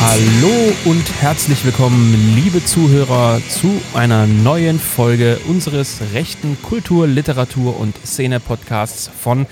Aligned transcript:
Hallo 0.00 0.72
und 0.84 1.04
herzlich 1.20 1.64
willkommen, 1.64 2.34
liebe 2.34 2.64
Zuhörer, 2.64 3.40
zu 3.48 3.80
einer 3.94 4.26
neuen 4.26 4.78
Folge 4.78 5.38
unseres 5.48 6.00
rechten 6.14 6.56
Kultur-, 6.62 7.06
Literatur- 7.06 7.78
und 7.78 7.96
Szene-Podcasts 8.04 9.08
von 9.08 9.46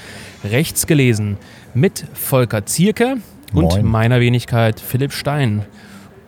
Rechts 0.45 0.87
gelesen 0.87 1.37
mit 1.75 2.05
Volker 2.15 2.67
Zierke 2.67 3.19
und 3.53 3.73
Moin. 3.73 3.87
meiner 3.87 4.21
Wenigkeit 4.21 4.81
Philipp 4.81 5.13
Stein. 5.13 5.65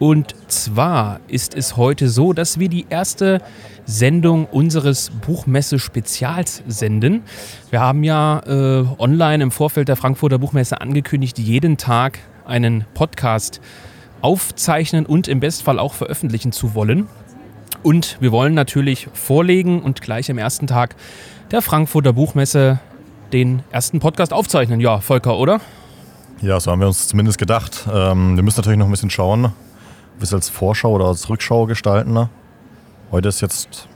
Und 0.00 0.34
zwar 0.48 1.20
ist 1.28 1.54
es 1.54 1.76
heute 1.76 2.08
so, 2.08 2.32
dass 2.32 2.58
wir 2.58 2.70
die 2.70 2.86
erste 2.88 3.42
Sendung 3.84 4.46
unseres 4.46 5.10
Buchmesse-Spezials 5.10 6.62
senden. 6.66 7.22
Wir 7.68 7.80
haben 7.80 8.02
ja 8.02 8.40
äh, 8.46 8.86
online 8.98 9.42
im 9.42 9.50
Vorfeld 9.50 9.88
der 9.88 9.96
Frankfurter 9.96 10.38
Buchmesse 10.38 10.80
angekündigt, 10.80 11.38
jeden 11.38 11.76
Tag 11.76 12.18
einen 12.46 12.86
Podcast 12.94 13.60
aufzeichnen 14.22 15.04
und 15.04 15.28
im 15.28 15.38
Bestfall 15.38 15.78
auch 15.78 15.92
veröffentlichen 15.92 16.52
zu 16.52 16.74
wollen. 16.74 17.06
Und 17.82 18.16
wir 18.20 18.32
wollen 18.32 18.54
natürlich 18.54 19.06
vorlegen 19.12 19.82
und 19.82 20.00
gleich 20.00 20.30
am 20.30 20.38
ersten 20.38 20.66
Tag 20.66 20.96
der 21.50 21.60
Frankfurter 21.60 22.14
Buchmesse 22.14 22.80
den 23.34 23.62
ersten 23.70 24.00
Podcast 24.00 24.32
aufzeichnen. 24.32 24.80
Ja, 24.80 25.00
Volker, 25.00 25.36
oder? 25.36 25.60
Ja, 26.40 26.58
so 26.58 26.70
haben 26.70 26.80
wir 26.80 26.86
uns 26.86 27.06
zumindest 27.06 27.36
gedacht. 27.36 27.86
Ähm, 27.92 28.36
wir 28.36 28.42
müssen 28.42 28.60
natürlich 28.60 28.78
noch 28.78 28.86
ein 28.86 28.92
bisschen 28.92 29.10
schauen, 29.10 29.52
es 30.22 30.32
als 30.34 30.48
Vorschau 30.48 30.92
oder 30.92 31.06
als 31.06 31.28
Rückschau 31.28 31.66
gestalten. 31.66 32.12
ne? 32.12 32.28
Heute 33.10 33.28
ist 33.28 33.40
jetzt 33.40 33.88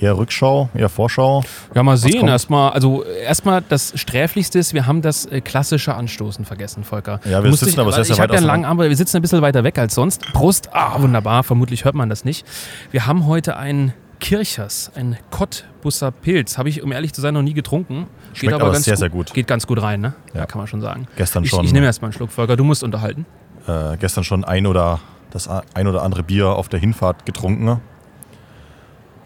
eher 0.00 0.16
Rückschau, 0.16 0.68
eher 0.74 0.88
Vorschau. 0.88 1.42
Ja, 1.74 1.82
mal 1.82 1.96
sehen. 1.96 2.28
Erstmal, 2.28 2.70
also 2.72 3.02
erstmal 3.04 3.62
das 3.68 3.92
Sträflichste 3.96 4.58
ist, 4.58 4.72
wir 4.74 4.86
haben 4.86 5.02
das 5.02 5.26
äh, 5.26 5.40
klassische 5.40 5.94
Anstoßen 5.94 6.44
vergessen, 6.44 6.84
Volker. 6.84 7.20
Ja, 7.24 7.42
wir 7.42 7.50
musst 7.50 7.60
sitzen 7.60 7.72
dich- 7.72 7.80
aber 7.80 7.92
sehr, 7.92 8.04
sehr 8.04 8.14
Ich 8.14 8.20
habe 8.20 8.32
ja 8.34 8.38
einen 8.38 8.46
langen 8.46 8.64
Arm, 8.64 8.78
aber 8.78 8.88
wir 8.88 8.96
sitzen 8.96 9.16
ein 9.16 9.22
bisschen 9.22 9.42
weiter 9.42 9.64
weg 9.64 9.78
als 9.78 9.94
sonst. 9.94 10.22
Prost. 10.32 10.68
Ah, 10.72 11.00
wunderbar. 11.02 11.42
Vermutlich 11.42 11.84
hört 11.84 11.94
man 11.96 12.08
das 12.08 12.24
nicht. 12.24 12.46
Wir 12.92 13.06
haben 13.06 13.26
heute 13.26 13.56
einen 13.56 13.92
Kirchers, 14.20 14.90
ein 14.94 15.16
Cottbusser 15.30 16.10
Pilz. 16.10 16.58
Habe 16.58 16.68
ich, 16.68 16.82
um 16.82 16.92
ehrlich 16.92 17.12
zu 17.12 17.20
sein, 17.20 17.34
noch 17.34 17.42
nie 17.42 17.54
getrunken. 17.54 18.06
Schmeckt 18.34 18.54
aber 18.54 18.74
sehr, 18.74 18.92
gut, 18.94 18.98
sehr 18.98 19.10
gut. 19.10 19.34
Geht 19.34 19.46
ganz 19.48 19.66
gut 19.66 19.80
rein, 19.82 20.00
ne? 20.00 20.14
Ja, 20.34 20.40
Ja. 20.40 20.46
kann 20.46 20.58
man 20.58 20.66
schon 20.68 20.80
sagen. 20.80 21.08
Gestern 21.16 21.42
Ich, 21.44 21.50
schon. 21.50 21.64
ich 21.64 21.72
nehme 21.72 21.86
erstmal 21.86 22.08
einen 22.08 22.14
Schluck, 22.14 22.30
Volker. 22.30 22.56
Du 22.56 22.62
musst 22.64 22.84
unterhalten. 22.84 23.26
Äh, 23.68 23.96
gestern 23.98 24.24
schon 24.24 24.44
ein 24.44 24.66
oder 24.66 25.00
das 25.30 25.48
ein 25.48 25.86
oder 25.86 26.02
andere 26.02 26.22
Bier 26.22 26.48
auf 26.48 26.68
der 26.68 26.80
Hinfahrt 26.80 27.26
getrunken. 27.26 27.80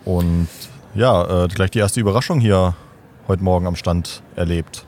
Und 0.04 0.48
ja, 0.94 1.44
äh, 1.44 1.48
gleich 1.48 1.70
die 1.70 1.78
erste 1.78 2.00
Überraschung 2.00 2.40
hier 2.40 2.74
heute 3.28 3.44
Morgen 3.44 3.66
am 3.66 3.76
Stand 3.76 4.22
erlebt. 4.36 4.84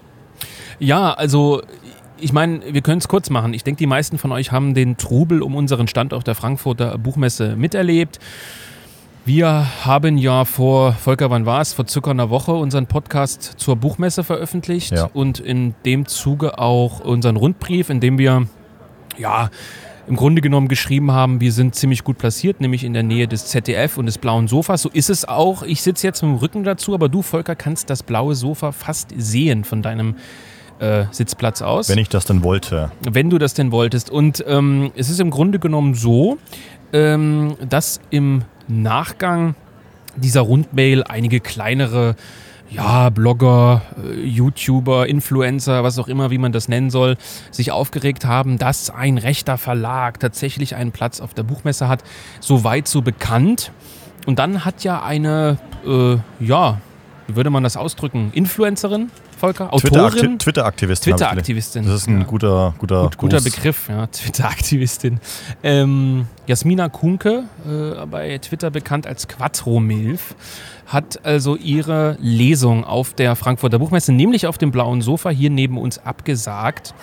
Ja, 0.80 1.12
also 1.12 1.62
ich 2.18 2.32
meine, 2.32 2.60
wir 2.74 2.80
können 2.82 2.98
es 2.98 3.08
kurz 3.08 3.30
machen. 3.30 3.54
Ich 3.54 3.64
denke, 3.64 3.78
die 3.78 3.86
meisten 3.86 4.18
von 4.18 4.32
euch 4.32 4.50
haben 4.50 4.74
den 4.74 4.96
Trubel 4.96 5.42
um 5.42 5.54
unseren 5.54 5.86
Stand 5.88 6.12
auf 6.12 6.24
der 6.24 6.34
Frankfurter 6.34 6.98
Buchmesse 6.98 7.54
miterlebt. 7.56 8.18
Wir 9.24 9.66
haben 9.84 10.18
ja 10.18 10.44
vor, 10.44 10.92
Volker, 10.92 11.30
wann 11.30 11.46
war 11.46 11.60
es? 11.62 11.72
Vor 11.72 11.86
circa 11.88 12.10
einer 12.10 12.28
Woche 12.28 12.52
unseren 12.52 12.86
Podcast 12.86 13.54
zur 13.56 13.76
Buchmesse 13.76 14.22
veröffentlicht 14.22 14.92
Ja. 14.92 15.08
und 15.14 15.38
in 15.38 15.74
dem 15.86 16.06
Zuge 16.06 16.58
auch 16.58 17.00
unseren 17.00 17.36
Rundbrief, 17.36 17.88
in 17.88 18.00
dem 18.00 18.18
wir 18.18 18.46
ja 19.18 19.50
im 20.06 20.16
Grunde 20.16 20.42
genommen 20.42 20.68
geschrieben 20.68 21.12
haben, 21.12 21.40
wir 21.40 21.52
sind 21.52 21.74
ziemlich 21.74 22.04
gut 22.04 22.18
platziert, 22.18 22.60
nämlich 22.60 22.84
in 22.84 22.92
der 22.92 23.02
Nähe 23.02 23.26
des 23.26 23.46
ZDF 23.46 23.96
und 23.96 24.06
des 24.06 24.18
blauen 24.18 24.48
Sofas. 24.48 24.82
So 24.82 24.90
ist 24.90 25.08
es 25.08 25.26
auch. 25.26 25.62
Ich 25.62 25.82
sitze 25.82 26.06
jetzt 26.06 26.22
mit 26.22 26.30
dem 26.30 26.36
Rücken 26.36 26.64
dazu, 26.64 26.94
aber 26.94 27.08
du, 27.08 27.22
Volker, 27.22 27.56
kannst 27.56 27.88
das 27.88 28.02
blaue 28.02 28.34
Sofa 28.34 28.72
fast 28.72 29.14
sehen 29.16 29.64
von 29.64 29.80
deinem 29.80 30.16
äh, 30.78 31.04
Sitzplatz 31.10 31.62
aus 31.62 31.88
Wenn 31.88 31.98
ich 31.98 32.08
das 32.08 32.26
denn 32.26 32.42
wollte. 32.42 32.90
wenn 33.08 33.30
du 33.30 33.38
das 33.38 33.54
denn 33.54 33.72
wolltest. 33.72 34.10
Und 34.10 34.44
ähm, 34.46 34.92
es 34.96 35.08
ist 35.08 35.20
im 35.20 35.30
Grunde 35.30 35.58
genommen 35.58 35.94
so, 35.94 36.38
ähm, 36.92 37.56
dass 37.68 38.00
im 38.10 38.42
Nachgang 38.68 39.54
dieser 40.16 40.42
Rundmail 40.42 41.02
einige 41.04 41.40
kleinere 41.40 42.16
ja, 42.70 43.10
Blogger, 43.10 43.82
äh, 44.02 44.20
YouTuber, 44.20 45.06
Influencer, 45.06 45.84
was 45.84 45.98
auch 45.98 46.08
immer, 46.08 46.30
wie 46.30 46.38
man 46.38 46.52
das 46.52 46.68
nennen 46.68 46.90
soll, 46.90 47.16
sich 47.50 47.70
aufgeregt 47.72 48.24
haben, 48.24 48.58
dass 48.58 48.90
ein 48.90 49.18
rechter 49.18 49.58
Verlag 49.58 50.20
tatsächlich 50.20 50.74
einen 50.74 50.92
Platz 50.92 51.20
auf 51.20 51.34
der 51.34 51.42
Buchmesse 51.42 51.88
hat. 51.88 52.02
Soweit 52.40 52.88
so 52.88 53.02
bekannt. 53.02 53.70
Und 54.26 54.38
dann 54.38 54.64
hat 54.64 54.84
ja 54.84 55.02
eine, 55.02 55.58
äh, 55.86 56.16
ja, 56.44 56.80
wie 57.26 57.36
würde 57.36 57.50
man 57.50 57.62
das 57.62 57.76
ausdrücken? 57.76 58.30
Influencerin, 58.34 59.10
Volker? 59.44 59.72
Autorin? 59.72 60.38
Twitter-Akti- 60.38 60.38
Twitter-Aktivistin. 60.38 61.12
gelesen. 61.12 61.26
Twitter-Aktivistin. 61.28 61.84
Das 61.84 61.94
ist 61.94 62.08
ein 62.08 62.18
Ja. 62.20 62.24
guter, 62.24 62.74
guter, 62.78 63.02
Gut, 63.04 63.18
guter 63.18 63.36
Gruß. 63.38 63.44
Begriff, 63.44 63.88
ja, 63.88 64.06
Twitter-Aktivistin. 64.12 65.20
Ähm, 65.62 66.26
Jasmina 66.46 66.88
Kunke, 66.88 67.44
äh, 67.66 68.06
bei 68.06 68.38
Twitter 68.38 68.70
bekannt 68.70 69.06
als 69.06 69.28
Quattro-Milf, 69.28 70.34
hat 70.86 71.24
also 71.24 71.56
ihre 71.56 72.16
Lesung 72.20 72.84
auf 72.84 73.14
der 73.14 73.36
Frankfurter 73.36 73.78
Buchmesse, 73.78 74.12
nämlich 74.12 74.46
auf 74.46 74.58
dem 74.58 74.70
blauen 74.70 75.00
Sofa 75.00 75.30
hier 75.30 75.48
neben 75.50 75.78
uns 75.78 75.98
abgesagt. 75.98 76.94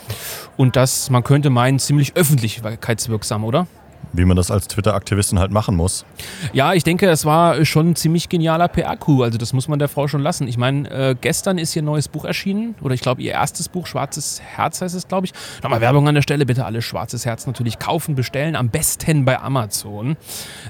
Und 0.57 0.75
das, 0.75 1.09
man 1.09 1.23
könnte 1.23 1.49
meinen, 1.49 1.79
ziemlich 1.79 2.15
öffentlichkeitswirksam, 2.15 3.43
oder? 3.43 3.65
Wie 4.13 4.25
man 4.25 4.35
das 4.37 4.51
als 4.51 4.67
Twitter-Aktivistin 4.67 5.39
halt 5.39 5.51
machen 5.51 5.75
muss. 5.75 6.05
Ja, 6.53 6.73
ich 6.73 6.83
denke, 6.83 7.09
es 7.09 7.25
war 7.25 7.63
schon 7.65 7.91
ein 7.91 7.95
ziemlich 7.95 8.29
genialer 8.29 8.67
PR-Coup. 8.67 9.21
Also 9.23 9.37
das 9.37 9.53
muss 9.53 9.67
man 9.67 9.79
der 9.79 9.87
Frau 9.87 10.07
schon 10.07 10.21
lassen. 10.21 10.47
Ich 10.47 10.57
meine, 10.57 10.89
äh, 10.89 11.15
gestern 11.19 11.57
ist 11.57 11.75
ihr 11.75 11.81
neues 11.81 12.07
Buch 12.07 12.25
erschienen. 12.25 12.75
Oder 12.81 12.93
ich 12.93 13.01
glaube, 13.01 13.21
ihr 13.21 13.31
erstes 13.31 13.69
Buch, 13.69 13.87
Schwarzes 13.87 14.41
Herz 14.41 14.81
heißt 14.81 14.95
es, 14.95 15.07
glaube 15.07 15.27
ich. 15.27 15.33
Nochmal 15.63 15.81
Werbung 15.81 16.07
an 16.07 16.15
der 16.15 16.21
Stelle. 16.21 16.45
Bitte 16.45 16.65
alle 16.65 16.81
Schwarzes 16.81 17.25
Herz 17.25 17.47
natürlich 17.47 17.79
kaufen, 17.79 18.15
bestellen. 18.15 18.55
Am 18.55 18.69
besten 18.69 19.25
bei 19.25 19.39
Amazon. 19.39 20.17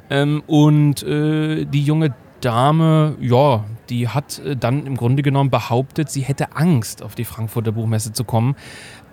Ähm, 0.09 0.43
und 0.47 1.03
äh, 1.03 1.65
die 1.65 1.83
junge 1.83 2.13
Dame, 2.41 3.15
ja, 3.21 3.63
die 3.91 4.07
hat 4.07 4.39
äh, 4.39 4.55
dann 4.55 4.87
im 4.87 4.97
Grunde 4.97 5.21
genommen 5.21 5.51
behauptet, 5.51 6.09
sie 6.09 6.21
hätte 6.21 6.55
Angst, 6.55 7.03
auf 7.03 7.13
die 7.13 7.25
Frankfurter 7.25 7.71
Buchmesse 7.73 8.13
zu 8.13 8.23
kommen, 8.23 8.55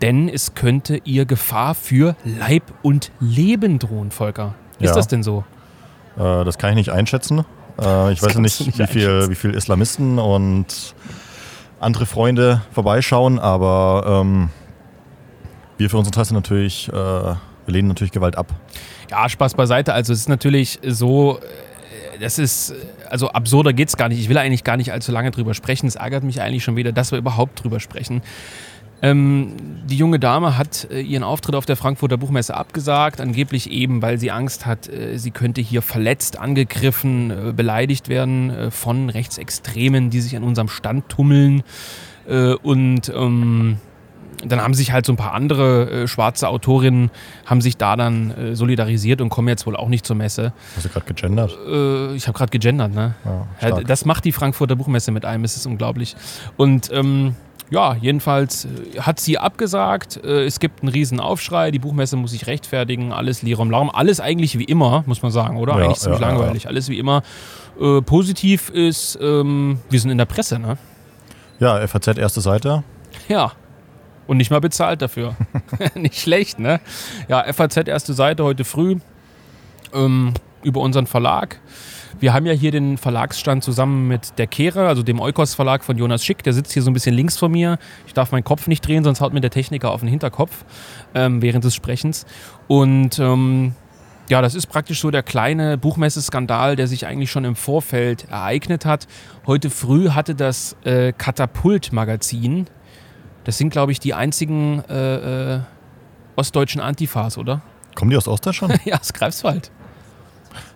denn 0.01 0.29
es 0.31 0.55
könnte 0.55 1.03
ihr 1.05 1.27
Gefahr 1.27 1.75
für 1.75 2.17
Leib 2.25 2.63
und 2.83 3.11
Leben 3.21 3.79
drohen, 3.79 4.11
Volker. 4.11 4.55
Ist 4.79 4.91
Ja. 4.91 4.95
das 4.95 5.09
denn 5.09 5.23
so? 5.23 5.45
Äh, 6.17 6.45
das 6.45 6.57
kann 6.57 6.71
ich 6.71 6.77
nicht 6.77 6.91
einschätzen. 6.93 7.41
Äh, 7.81 8.13
ich 8.13 8.23
weiß 8.23 8.29
ja 8.35 8.35
kannst 8.35 8.39
nicht, 8.39 8.67
nicht 8.67 8.79
wie, 8.79 8.87
viel, 8.87 9.29
wie 9.29 9.35
viel 9.35 9.55
Islamisten 9.55 10.19
und 10.19 10.95
andere 11.81 12.07
Freunde 12.07 12.63
vorbeischauen, 12.73 13.39
aber 13.39 14.23
ähm, 14.23 14.49
wir 15.77 15.91
für 15.91 15.99
unsere 15.99 16.13
Tasse 16.13 16.35
natürlich, 16.35 16.89
äh, 16.89 16.93
wir 16.93 17.37
lehnen 17.67 17.89
natürlich 17.89 18.13
Gewalt 18.13 18.37
ab. 18.37 18.53
Ja, 19.11 19.29
Spaß 19.29 19.55
beiseite. 19.55 19.93
Also 19.95 20.13
es 20.13 20.21
ist 20.21 20.29
natürlich 20.29 20.81
so, 20.85 21.39
das 22.21 22.39
ist, 22.39 22.75
also 23.09 23.29
absurder 23.31 23.73
geht's 23.73 23.97
gar 23.97 24.09
nicht. 24.09 24.21
Ich 24.21 24.29
will 24.29 24.39
eigentlich 24.39 24.65
gar 24.65 24.77
nicht 24.77 24.93
allzu 24.93 25.13
lange 25.13 25.31
drüber 25.31 25.55
sprechen. 25.55 25.87
Es 25.87 25.97
ärgert 25.97 26.25
mich 26.25 26.41
eigentlich 26.41 26.65
schon 26.65 26.77
wieder, 26.77 26.93
dass 26.93 27.13
wir 27.13 27.19
überhaupt 27.19 27.63
drüber 27.63 27.81
sprechen. 27.81 28.23
Ähm, 29.01 29.55
die 29.87 29.97
junge 29.97 30.19
Dame 30.19 30.59
hat 30.59 30.89
äh, 30.91 31.01
ihren 31.01 31.23
Auftritt 31.23 31.55
auf 31.55 31.67
der 31.67 31.77
Frankfurter 31.77 32.17
Buchmesse 32.17 32.57
abgesagt, 32.57 33.21
angeblich 33.21 33.71
eben, 33.71 34.03
weil 34.03 34.19
sie 34.19 34.33
Angst 34.33 34.67
hat, 34.67 34.89
äh, 34.89 35.19
sie 35.19 35.31
könnte 35.31 35.61
hier 35.61 35.83
verletzt, 35.83 36.39
angegriffen, 36.39 37.31
äh, 37.31 37.53
beleidigt 37.53 38.09
werden 38.09 38.51
äh, 38.51 38.71
von 38.73 39.09
Rechtsextremen, 39.09 40.11
die 40.11 40.21
sich 40.21 40.37
an 40.37 40.43
unserem 40.43 40.69
Stand 40.69 41.09
tummeln. 41.09 41.63
Äh, 42.29 42.55
und 42.55 43.09
ähm, 43.15 43.79
dann 44.45 44.61
haben 44.61 44.75
sich 44.75 44.93
halt 44.93 45.07
so 45.07 45.13
ein 45.13 45.17
paar 45.17 45.33
andere 45.33 45.91
äh, 45.91 46.09
schwarze 46.09 46.49
Autorinnen 46.49 47.11
haben 47.47 47.61
sich 47.61 47.77
da 47.77 47.97
dann 47.97 48.31
äh, 48.31 48.57
solidarisiert 48.57 49.21
und 49.21 49.29
kommen 49.29 49.49
jetzt 49.49 49.67
wohl 49.67 49.77
auch 49.77 49.89
nicht 49.89 50.07
zur 50.07 50.17
Messe. 50.17 50.53
Hast 50.77 50.87
du 50.87 50.89
gerade 50.89 51.07
gegendert? 51.07 51.57
Äh, 51.67 52.15
ich 52.15 52.27
habe 52.29 52.37
gerade 52.37 52.51
gegendert, 52.51 52.95
ne? 52.95 53.15
Ja, 53.61 53.69
Ja, 53.69 53.81
das 53.81 54.05
macht 54.05 54.25
die 54.25 54.33
Frankfurter 54.33 54.77
Buchmesse 54.77 55.11
mit 55.11 55.25
einem, 55.25 55.45
es 55.45 55.57
ist 55.57 55.67
unglaublich. 55.67 56.17
Und 56.57 56.91
ähm, 56.93 57.35
ja, 57.71 57.97
jedenfalls 57.97 58.65
äh, 58.65 59.01
hat 59.01 59.21
sie 59.21 59.39
abgesagt. 59.39 60.21
Äh, 60.25 60.45
es 60.45 60.61
gibt 60.61 60.83
einen 60.83 60.91
riesen 60.91 61.21
Aufschrei, 61.21 61.71
die 61.71 61.79
Buchmesse 61.79 62.17
muss 62.17 62.31
sich 62.31 62.47
rechtfertigen, 62.47 63.13
alles 63.13 63.43
Lirum 63.43 63.71
Larum, 63.71 63.91
alles 63.91 64.21
eigentlich 64.21 64.59
wie 64.59 64.65
immer, 64.65 65.05
muss 65.07 65.23
man 65.23 65.33
sagen, 65.33 65.57
oder? 65.57 65.77
Ja, 65.79 65.85
eigentlich 65.85 65.99
ziemlich 65.99 66.21
ja, 66.21 66.29
ja, 66.29 66.35
langweilig, 66.35 66.67
alles 66.69 66.89
wie 66.89 66.99
immer. 66.99 67.23
Äh, 67.81 68.01
positiv 68.03 68.71
ist, 68.71 69.19
ähm, 69.21 69.81
wir 69.91 70.01
sind 70.01 70.11
in 70.11 70.19
der 70.19 70.25
Presse, 70.25 70.59
ne? 70.59 70.79
ja, 71.59 71.87
FAZ 71.87 72.17
erste 72.17 72.41
Seite. 72.41 72.85
Ja. 73.29 73.53
Und 74.29 74.37
nicht 74.37 74.51
mal 74.51 74.61
bezahlt 74.61 75.03
dafür. 75.03 75.35
nicht 75.97 76.21
schlecht, 76.21 76.61
ne? 76.61 76.81
Ja, 77.27 77.53
FAZ 77.53 77.89
erste 77.89 78.15
Seite 78.15 78.45
heute 78.45 78.65
früh 78.65 78.97
ähm, 79.93 80.35
über 80.63 80.81
unseren 80.81 81.07
Verlag. 81.07 81.59
Wir 82.21 82.35
haben 82.35 82.47
ja 82.47 82.53
hier 82.53 82.71
den 82.71 82.99
Verlagsstand 82.99 83.63
zusammen 83.63 84.09
mit 84.09 84.39
der 84.39 84.47
Kehre, 84.47 84.89
also 84.89 85.03
dem 85.03 85.21
Eukos 85.21 85.55
Verlag 85.55 85.85
von 85.85 85.97
Jonas 85.97 86.25
Schick. 86.25 86.43
Der 86.43 86.53
sitzt 86.53 86.73
hier 86.73 86.83
so 86.83 86.91
ein 86.91 86.95
bisschen 86.95 87.15
links 87.15 87.37
von 87.37 87.51
mir. 87.51 87.79
Ich 88.07 88.15
darf 88.15 88.33
meinen 88.33 88.45
Kopf 88.45 88.67
nicht 88.67 88.87
drehen, 88.87 89.05
sonst 89.05 89.21
haut 89.21 89.33
mir 89.33 89.41
der 89.41 89.51
Techniker 89.51 89.93
auf 89.93 90.01
den 90.01 90.09
Hinterkopf 90.09 90.65
ähm, 91.15 91.41
während 91.43 91.65
des 91.65 91.75
Sprechens. 91.75 92.27
Und 92.67 93.19
ähm, 93.19 93.75
ja, 94.29 94.43
das 94.43 94.55
ist 94.55 94.67
praktisch 94.67 95.01
so 95.01 95.11
der 95.11 95.23
kleine 95.23 95.79
Buchmesseskandal, 95.79 96.77
der 96.77 96.87
sich 96.87 97.07
eigentlich 97.07 97.31
schon 97.31 97.45
im 97.45 97.57
Vorfeld 97.57 98.27
ereignet 98.31 98.85
hat. 98.85 99.07
Heute 99.47 99.71
früh 99.71 100.11
hatte 100.11 100.35
das 100.35 100.77
äh, 100.85 101.13
Katapult-Magazin, 101.17 102.67
Das 103.49 103.57
sind, 103.57 103.71
glaube 103.71 103.93
ich, 103.93 103.99
die 103.99 104.13
einzigen 104.13 104.85
äh, 104.91 105.55
äh, 105.55 105.61
ostdeutschen 106.37 106.83
Antifas, 106.83 107.39
oder? 107.39 107.63
Kommen 107.95 108.11
die 108.11 108.17
aus 108.19 108.29
Ostdeutschland? 108.29 108.79
ja, 108.85 109.01
aus 109.01 109.15
Greifswald. 109.15 109.71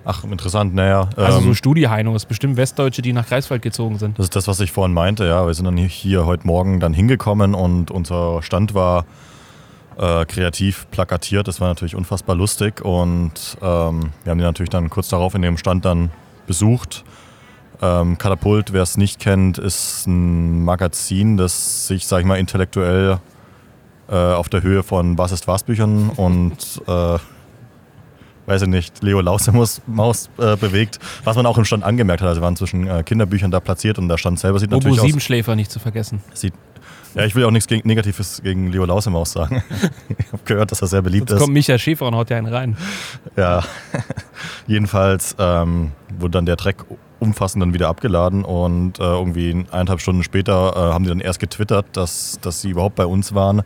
Ach, 0.07 0.25
interessant, 0.25 0.75
naja. 0.75 1.11
Also 1.15 1.41
ähm, 1.41 1.45
so 1.45 1.53
Studi-Heinos, 1.53 2.25
bestimmt 2.25 2.57
Westdeutsche, 2.57 3.03
die 3.03 3.13
nach 3.13 3.29
Greifswald 3.29 3.61
gezogen 3.61 3.99
sind. 3.99 4.19
Das 4.19 4.25
ist 4.25 4.37
das, 4.37 4.49
was 4.49 4.59
ich 4.61 4.73
vorhin 4.73 4.95
meinte, 4.95 5.27
ja. 5.27 5.47
Wir 5.47 5.53
sind 5.53 5.67
dann 5.67 5.77
hier 5.77 6.25
heute 6.25 6.47
Morgen 6.47 6.81
dann 6.81 6.95
hingekommen 6.95 7.55
und 7.55 7.91
unser 7.91 8.43
Stand 8.43 8.73
war 8.73 9.05
äh, 9.99 10.25
kreativ 10.25 10.87
plakatiert. 10.91 11.49
Das 11.49 11.61
war 11.61 11.69
natürlich 11.69 11.95
unfassbar 11.95 12.37
lustig 12.37 12.83
und 12.83 13.59
ähm, 13.61 14.13
wir 14.25 14.31
haben 14.31 14.39
die 14.39 14.45
natürlich 14.45 14.71
dann 14.71 14.89
kurz 14.89 15.11
darauf 15.11 15.35
in 15.35 15.43
dem 15.43 15.59
Stand 15.59 15.85
dann 15.85 16.11
besucht. 16.47 17.05
Ähm, 17.82 18.17
Katapult, 18.17 18.73
wer 18.73 18.82
es 18.82 18.96
nicht 18.96 19.19
kennt, 19.19 19.58
ist 19.58 20.06
ein 20.06 20.64
Magazin, 20.64 21.37
das 21.37 21.88
sich, 21.88 22.06
sag 22.06 22.20
ich 22.20 22.26
mal, 22.26 22.38
intellektuell 22.38 23.19
äh, 24.08 24.14
auf 24.14 24.49
der 24.49 24.62
Höhe 24.62 24.84
von 24.84 25.19
Was 25.19 25.32
ist 25.32 25.49
was 25.49 25.64
Büchern 25.64 26.11
und 26.11 26.81
äh, 26.87 27.19
weiß 28.46 28.62
ich 28.62 28.69
nicht, 28.69 29.02
Leo 29.02 29.20
Lausemus 29.20 29.82
Maus 29.87 30.31
äh, 30.38 30.56
bewegt, 30.56 31.00
was 31.25 31.34
man 31.37 31.44
auch 31.44 31.58
im 31.58 31.64
Stand 31.64 31.82
angemerkt 31.82 32.23
hat. 32.23 32.29
Also 32.29 32.40
waren 32.40 32.55
zwischen 32.55 32.87
äh, 32.87 33.02
Kinderbüchern 33.02 33.50
da 33.50 33.58
platziert 33.58 33.99
und 33.99 34.08
der 34.08 34.19
Stand 34.19 34.38
selber 34.38 34.61
sieht 34.61 34.70
Bobo 34.70 34.81
natürlich 34.81 35.00
aus. 35.00 35.06
Siebenschläfer 35.06 35.56
nicht 35.56 35.73
zu 35.73 35.81
vergessen. 35.81 36.23
Sieht, 36.34 36.55
ja, 37.14 37.25
ich 37.25 37.34
will 37.34 37.44
auch 37.44 37.50
nichts 37.50 37.67
gegen, 37.67 37.87
Negatives 37.87 38.43
gegen 38.43 38.70
Leo 38.70 38.84
Lausemaus 38.84 39.32
sagen. 39.32 39.62
ich 40.19 40.32
habe 40.32 40.43
gehört, 40.44 40.70
dass 40.70 40.82
er 40.82 40.88
sehr 40.88 41.02
beliebt 41.02 41.31
Jetzt 41.31 41.37
ist. 41.37 41.43
kommt 41.43 41.52
Micha 41.52 41.79
Schäfer 41.79 42.06
und 42.06 42.14
haut 42.14 42.31
ja 42.31 42.37
einen 42.37 42.52
rein. 42.52 42.76
Ja, 43.37 43.64
jedenfalls 44.67 45.34
ähm, 45.38 45.93
wurde 46.19 46.32
dann 46.32 46.46
der 46.46 46.56
Dreck 46.56 46.84
umfassend 47.23 47.63
dann 47.63 47.73
wieder 47.73 47.89
abgeladen 47.89 48.45
und 48.45 48.99
äh, 48.99 49.03
irgendwie 49.03 49.65
eineinhalb 49.71 50.01
Stunden 50.01 50.23
später 50.23 50.73
äh, 50.75 50.93
haben 50.93 51.05
die 51.05 51.09
dann 51.09 51.21
erst 51.21 51.41
getwittert, 51.41 51.87
dass, 51.93 52.39
dass 52.43 52.61
sie 52.61 52.71
überhaupt 52.71 52.97
bei 52.97 53.07
uns 53.07 53.35
waren. 53.35 53.63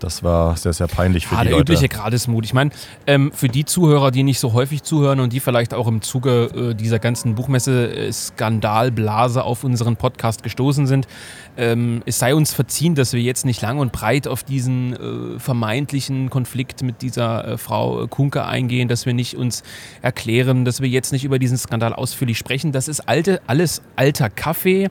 Das 0.00 0.22
war 0.22 0.56
sehr, 0.56 0.72
sehr 0.72 0.86
peinlich 0.86 1.26
für 1.26 1.36
Ah, 1.36 1.42
die 1.42 1.48
der 1.48 1.58
Leute. 1.58 1.72
übliche 1.72 1.88
Gradesmut. 1.88 2.44
Ich 2.44 2.54
meine, 2.54 2.70
ähm, 3.06 3.32
für 3.34 3.48
die 3.48 3.64
Zuhörer, 3.64 4.10
die 4.10 4.22
nicht 4.22 4.38
so 4.38 4.52
häufig 4.52 4.82
zuhören 4.82 5.20
und 5.20 5.32
die 5.32 5.40
vielleicht 5.40 5.74
auch 5.74 5.86
im 5.88 6.02
Zuge 6.02 6.70
äh, 6.70 6.74
dieser 6.74 6.98
ganzen 6.98 7.34
Buchmesse-Skandalblase 7.34 9.42
auf 9.42 9.64
unseren 9.64 9.96
Podcast 9.96 10.42
gestoßen 10.42 10.86
sind, 10.86 11.06
ähm, 11.56 12.02
es 12.06 12.18
sei 12.18 12.34
uns 12.34 12.52
verziehen, 12.52 12.94
dass 12.94 13.12
wir 13.12 13.20
jetzt 13.20 13.44
nicht 13.44 13.60
lang 13.62 13.78
und 13.78 13.92
breit 13.92 14.28
auf 14.28 14.44
diesen 14.44 15.36
äh, 15.36 15.40
vermeintlichen 15.40 16.30
Konflikt 16.30 16.82
mit 16.82 17.02
dieser 17.02 17.46
äh, 17.48 17.58
Frau 17.58 18.06
Kunke 18.06 18.44
eingehen, 18.44 18.88
dass 18.88 19.06
wir 19.06 19.14
nicht 19.14 19.36
uns 19.36 19.62
erklären, 20.02 20.64
dass 20.64 20.80
wir 20.80 20.88
jetzt 20.88 21.12
nicht 21.12 21.24
über 21.24 21.38
diesen 21.38 21.58
Skandal 21.58 21.92
ausführlich 21.92 22.38
sprechen. 22.38 22.72
Das 22.72 22.88
ist 22.88 23.00
alte, 23.08 23.40
alles 23.46 23.82
alter 23.96 24.30
Kaffee. 24.30 24.88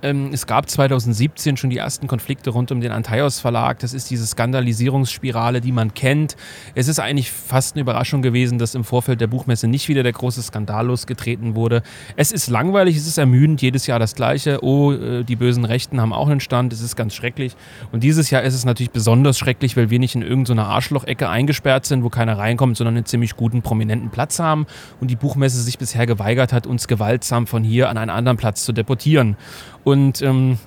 Ähm, 0.00 0.30
es 0.32 0.46
gab 0.46 0.70
2017 0.70 1.56
schon 1.56 1.70
die 1.70 1.78
ersten 1.78 2.06
Konflikte 2.06 2.50
rund 2.50 2.70
um 2.70 2.80
den 2.80 2.92
Antaios 2.92 3.40
Verlag. 3.40 3.80
Das 3.80 3.92
ist 3.92 4.10
diese 4.10 4.26
Skandalisierungsspirale, 4.38 5.60
die 5.60 5.72
man 5.72 5.94
kennt. 5.94 6.36
Es 6.76 6.86
ist 6.86 7.00
eigentlich 7.00 7.32
fast 7.32 7.74
eine 7.74 7.82
Überraschung 7.82 8.22
gewesen, 8.22 8.58
dass 8.58 8.76
im 8.76 8.84
Vorfeld 8.84 9.20
der 9.20 9.26
Buchmesse 9.26 9.66
nicht 9.66 9.88
wieder 9.88 10.04
der 10.04 10.12
große 10.12 10.40
Skandal 10.42 10.86
losgetreten 10.86 11.56
wurde. 11.56 11.82
Es 12.14 12.30
ist 12.30 12.48
langweilig, 12.48 12.96
es 12.96 13.08
ist 13.08 13.18
ermüdend, 13.18 13.60
jedes 13.60 13.88
Jahr 13.88 13.98
das 13.98 14.14
Gleiche. 14.14 14.62
Oh, 14.62 14.92
äh, 14.92 15.24
die 15.24 15.34
bösen 15.34 15.64
Rechten 15.64 16.00
haben 16.00 16.12
auch 16.12 16.28
einen 16.28 16.38
Stand, 16.38 16.72
es 16.72 16.80
ist 16.80 16.94
ganz 16.94 17.14
schrecklich. 17.14 17.56
Und 17.90 18.04
dieses 18.04 18.30
Jahr 18.30 18.42
ist 18.42 18.54
es 18.54 18.64
natürlich 18.64 18.92
besonders 18.92 19.38
schrecklich, 19.38 19.76
weil 19.76 19.90
wir 19.90 19.98
nicht 19.98 20.14
in 20.14 20.22
irgendeiner 20.22 20.68
Arschlochecke 20.68 21.28
eingesperrt 21.28 21.84
sind, 21.84 22.04
wo 22.04 22.08
keiner 22.08 22.38
reinkommt, 22.38 22.76
sondern 22.76 22.94
einen 22.94 23.06
ziemlich 23.06 23.34
guten, 23.34 23.62
prominenten 23.62 24.10
Platz 24.10 24.38
haben 24.38 24.66
und 25.00 25.10
die 25.10 25.16
Buchmesse 25.16 25.60
sich 25.60 25.78
bisher 25.78 26.06
geweigert 26.06 26.52
hat, 26.52 26.68
uns 26.68 26.86
gewaltsam 26.86 27.48
von 27.48 27.64
hier 27.64 27.88
an 27.88 27.98
einen 27.98 28.10
anderen 28.10 28.38
Platz 28.38 28.64
zu 28.64 28.72
deportieren. 28.72 29.36
Und 29.82 30.22
ähm, 30.22 30.58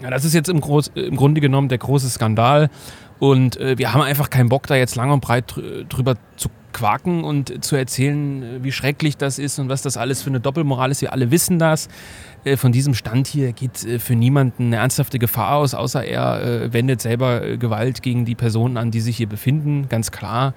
ja, 0.00 0.10
das 0.10 0.24
ist 0.24 0.34
jetzt 0.34 0.48
im, 0.48 0.60
Groß, 0.60 0.92
im 0.94 1.16
Grunde 1.16 1.40
genommen 1.40 1.68
der 1.68 1.78
große 1.78 2.08
Skandal. 2.08 2.70
Und 3.18 3.56
äh, 3.56 3.78
wir 3.78 3.92
haben 3.94 4.02
einfach 4.02 4.28
keinen 4.28 4.48
Bock, 4.48 4.66
da 4.66 4.76
jetzt 4.76 4.94
lang 4.94 5.10
und 5.10 5.20
breit 5.20 5.50
drü- 5.52 5.84
drüber 5.88 6.16
zu 6.36 6.50
quaken 6.74 7.24
und 7.24 7.64
zu 7.64 7.74
erzählen, 7.74 8.42
äh, 8.42 8.62
wie 8.62 8.72
schrecklich 8.72 9.16
das 9.16 9.38
ist 9.38 9.58
und 9.58 9.70
was 9.70 9.80
das 9.80 9.96
alles 9.96 10.20
für 10.22 10.28
eine 10.28 10.40
Doppelmoral 10.40 10.90
ist. 10.90 11.00
Wir 11.00 11.14
alle 11.14 11.30
wissen 11.30 11.58
das. 11.58 11.88
Äh, 12.44 12.58
von 12.58 12.72
diesem 12.72 12.92
Stand 12.92 13.26
hier 13.26 13.52
geht 13.54 13.84
äh, 13.84 13.98
für 13.98 14.14
niemanden 14.14 14.66
eine 14.66 14.76
ernsthafte 14.76 15.18
Gefahr 15.18 15.56
aus, 15.56 15.72
außer 15.72 16.04
er 16.04 16.42
äh, 16.42 16.72
wendet 16.74 17.00
selber 17.00 17.42
äh, 17.42 17.56
Gewalt 17.56 18.02
gegen 18.02 18.26
die 18.26 18.34
Personen 18.34 18.76
an, 18.76 18.90
die 18.90 19.00
sich 19.00 19.16
hier 19.16 19.28
befinden, 19.28 19.88
ganz 19.88 20.10
klar. 20.10 20.52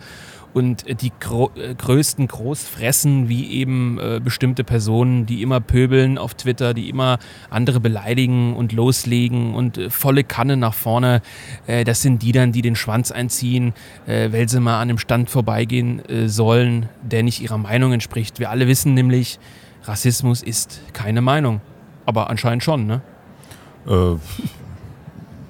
Und 0.51 1.01
die 1.01 1.12
gro 1.19 1.51
äh, 1.56 1.75
größten 1.75 2.28
Großfressen, 2.28 3.30
wie 3.30 3.51
eben 3.51 4.00
äh, 4.00 4.19
bestimmte 4.24 4.63
Personen, 4.63 5.28
die 5.28 5.44
immer 5.44 5.60
pöbeln 5.60 6.18
auf 6.18 6.34
Twitter, 6.34 6.74
die 6.74 6.90
immer 6.90 7.19
andere 7.51 7.80
beleidigen 7.80 8.56
und 8.56 8.72
loslegen 8.72 9.54
und 9.54 9.78
äh, 9.78 9.90
volle 9.92 10.24
Kanne 10.24 10.57
nach 10.57 10.74
vorne, 10.74 11.22
äh, 11.68 11.84
das 11.84 12.01
sind 12.01 12.24
die 12.24 12.31
dann, 12.31 12.51
die 12.51 12.63
den 12.63 12.75
Schwanz 12.75 13.12
einziehen, 13.12 13.74
äh, 14.07 14.31
weil 14.31 14.50
sie 14.50 14.60
mal 14.60 14.78
an 14.78 14.90
einem 14.90 14.98
Stand 14.98 15.30
vorbeigehen 15.30 16.04
äh, 16.10 16.28
sollen, 16.28 16.90
der 17.04 17.22
nicht 17.22 17.42
ihrer 17.42 17.60
Meinung 17.60 17.94
entspricht. 17.94 18.40
Wir 18.40 18.50
alle 18.50 18.68
wissen 18.68 18.96
nämlich, 18.96 19.40
Rassismus 19.84 20.42
ist 20.42 20.81
keine 20.94 21.22
Meinung. 21.22 21.62
Aber 22.06 22.30
anscheinend 22.30 22.63
schon, 22.63 22.88
ne? 22.88 23.01
Äh, 23.88 24.16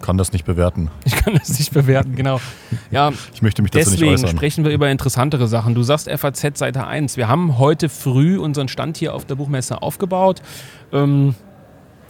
kann 0.01 0.18
das 0.18 0.34
nicht 0.34 0.46
bewerten. 0.46 0.90
Ich 1.06 1.16
kann 1.16 1.34
das 1.36 1.57
nicht 1.57 1.74
bewerten, 1.74 2.16
genau. 2.16 2.40
Ja, 2.92 3.12
Ich 3.34 3.42
möchte 3.42 3.62
mich 3.62 3.72
dazu 3.72 3.92
Deswegen 3.92 4.12
nicht 4.12 4.24
äußern. 4.24 4.38
sprechen 4.38 4.63
wir 4.66 4.72
über 4.72 4.90
interessantere 4.90 5.48
Sachen. 5.48 5.75
Du 5.75 5.84
sagst 5.84 6.10
FAZ 6.10 6.57
Seite 6.57 6.88
1. 6.88 7.18
Wir 7.18 7.28
haben 7.28 7.57
heute 7.57 7.90
früh 7.90 8.38
unseren 8.38 8.68
Stand 8.68 8.98
hier 8.98 9.13
auf 9.13 9.25
der 9.25 9.36
Buchmesse 9.36 9.81
aufgebaut. 9.81 10.42
Ähm, 10.92 11.36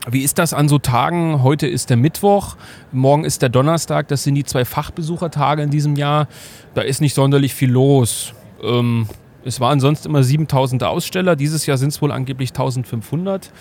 wie 0.10 0.22
ist 0.22 0.40
das 0.40 0.54
an 0.54 0.70
so 0.70 0.80
Tagen? 0.80 1.44
Heute 1.44 1.68
ist 1.68 1.90
der 1.90 1.98
Mittwoch, 1.98 2.56
morgen 2.92 3.26
ist 3.26 3.42
der 3.42 3.50
Donnerstag. 3.50 4.08
Das 4.08 4.24
sind 4.24 4.36
die 4.36 4.46
zwei 4.46 4.64
Fachbesuchertage 4.66 5.62
in 5.62 5.70
diesem 5.70 5.96
Jahr. 5.96 6.28
Da 6.74 6.82
ist 6.82 7.02
nicht 7.02 7.14
sonderlich 7.14 7.54
viel 7.54 7.70
los. 7.72 8.34
Ähm, 8.64 9.08
es 9.44 9.60
waren 9.60 9.80
sonst 9.80 10.06
immer 10.06 10.24
7000 10.24 10.84
Aussteller. 10.84 11.36
Dieses 11.36 11.66
Jahr 11.66 11.78
sind 11.78 11.90
es 11.90 12.02
wohl 12.02 12.12
angeblich 12.12 12.52
1500. 12.52 13.52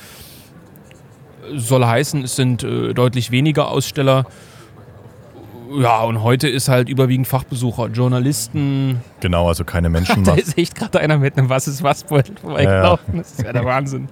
Soll 1.56 1.85
heißen, 1.85 2.25
es 2.25 2.37
sind 2.37 2.62
äh, 2.62 2.93
deutlich 2.94 3.31
weniger 3.31 3.69
Aussteller. 3.69 4.26
Ja, 5.76 6.02
und 6.05 6.23
heute 6.23 6.49
ist 6.49 6.69
halt 6.69 6.88
überwiegend 6.88 7.26
Fachbesucher, 7.26 7.88
Journalisten. 7.88 9.02
Genau, 9.20 9.49
also 9.49 9.64
keine 9.64 9.90
Menschen. 9.90 10.25
Da 10.29 10.35
ist 10.35 10.56
echt 10.56 10.75
gerade 10.75 11.00
einer 11.00 11.19
mit 11.19 11.37
einem 11.37 11.49
Was 11.49 11.69
ist 11.69 11.82
was 11.82 12.05
Beutel 12.05 12.37
vorbeigelaufen. 12.40 13.14
Ja, 13.14 13.19
Das 13.19 13.32
ist 13.32 13.43
ja 13.43 13.52
der 13.52 13.64
Wahnsinn. 13.64 14.08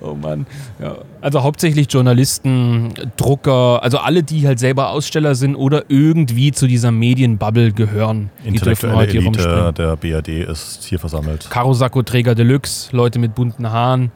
Oh 0.00 0.14
Mann. 0.14 0.46
Ja. 0.80 0.96
Also 1.20 1.42
hauptsächlich 1.42 1.92
Journalisten, 1.92 2.94
Drucker, 3.16 3.82
also 3.82 3.98
alle, 3.98 4.22
die 4.22 4.46
halt 4.46 4.58
selber 4.58 4.90
Aussteller 4.90 5.34
sind 5.34 5.56
oder 5.56 5.84
irgendwie 5.88 6.52
zu 6.52 6.66
dieser 6.66 6.90
Medienbubble 6.90 7.72
gehören. 7.72 8.30
Intellektuelle 8.44 8.96
heute 8.96 9.12
hier 9.12 9.20
Elite 9.22 9.72
der 9.76 9.96
BRD 9.96 10.28
ist 10.48 10.84
hier 10.84 10.98
versammelt. 10.98 11.48
Karosacco-Träger 11.50 12.34
Deluxe, 12.34 12.94
Leute 12.94 13.18
mit 13.18 13.34
bunten 13.34 13.70
Haaren, 13.70 14.12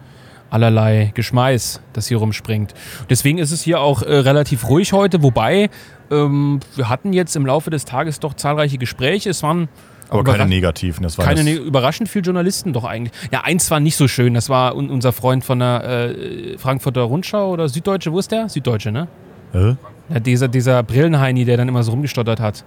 allerlei 0.52 1.12
Geschmeiß, 1.14 1.80
das 1.94 2.06
hier 2.08 2.18
rumspringt. 2.18 2.74
Deswegen 3.08 3.38
ist 3.38 3.52
es 3.52 3.62
hier 3.62 3.80
auch 3.80 4.02
äh, 4.02 4.16
relativ 4.18 4.68
ruhig 4.68 4.92
heute, 4.92 5.22
wobei 5.22 5.70
ähm, 6.10 6.60
wir 6.76 6.90
hatten 6.90 7.14
jetzt 7.14 7.34
im 7.36 7.46
Laufe 7.46 7.70
des 7.70 7.86
Tages 7.86 8.20
doch 8.20 8.34
zahlreiche 8.34 8.76
Gespräche. 8.76 9.30
Es 9.30 9.42
waren 9.42 9.68
Aber 10.10 10.22
keine 10.24 10.46
negativen. 10.46 11.02
Das 11.04 11.16
war 11.16 11.24
keine 11.24 11.42
ne 11.42 11.54
überraschend 11.54 12.10
viele 12.10 12.24
Journalisten 12.24 12.74
doch 12.74 12.84
eigentlich. 12.84 13.12
Ja, 13.32 13.40
eins 13.44 13.70
war 13.70 13.80
nicht 13.80 13.96
so 13.96 14.08
schön. 14.08 14.34
Das 14.34 14.50
war 14.50 14.76
un 14.76 14.90
unser 14.90 15.12
Freund 15.12 15.42
von 15.42 15.58
der 15.58 15.84
äh, 15.84 16.58
Frankfurter 16.58 17.00
Rundschau 17.00 17.50
oder 17.50 17.68
Süddeutsche. 17.68 18.12
Wo 18.12 18.18
ist 18.18 18.30
der? 18.30 18.50
Süddeutsche, 18.50 18.92
ne? 18.92 19.08
Hä? 19.52 19.76
Ja, 20.10 20.20
dieser, 20.20 20.48
dieser 20.48 20.82
Brillenheini, 20.82 21.46
der 21.46 21.56
dann 21.56 21.68
immer 21.68 21.82
so 21.82 21.92
rumgestottert 21.92 22.40
hat. 22.40 22.62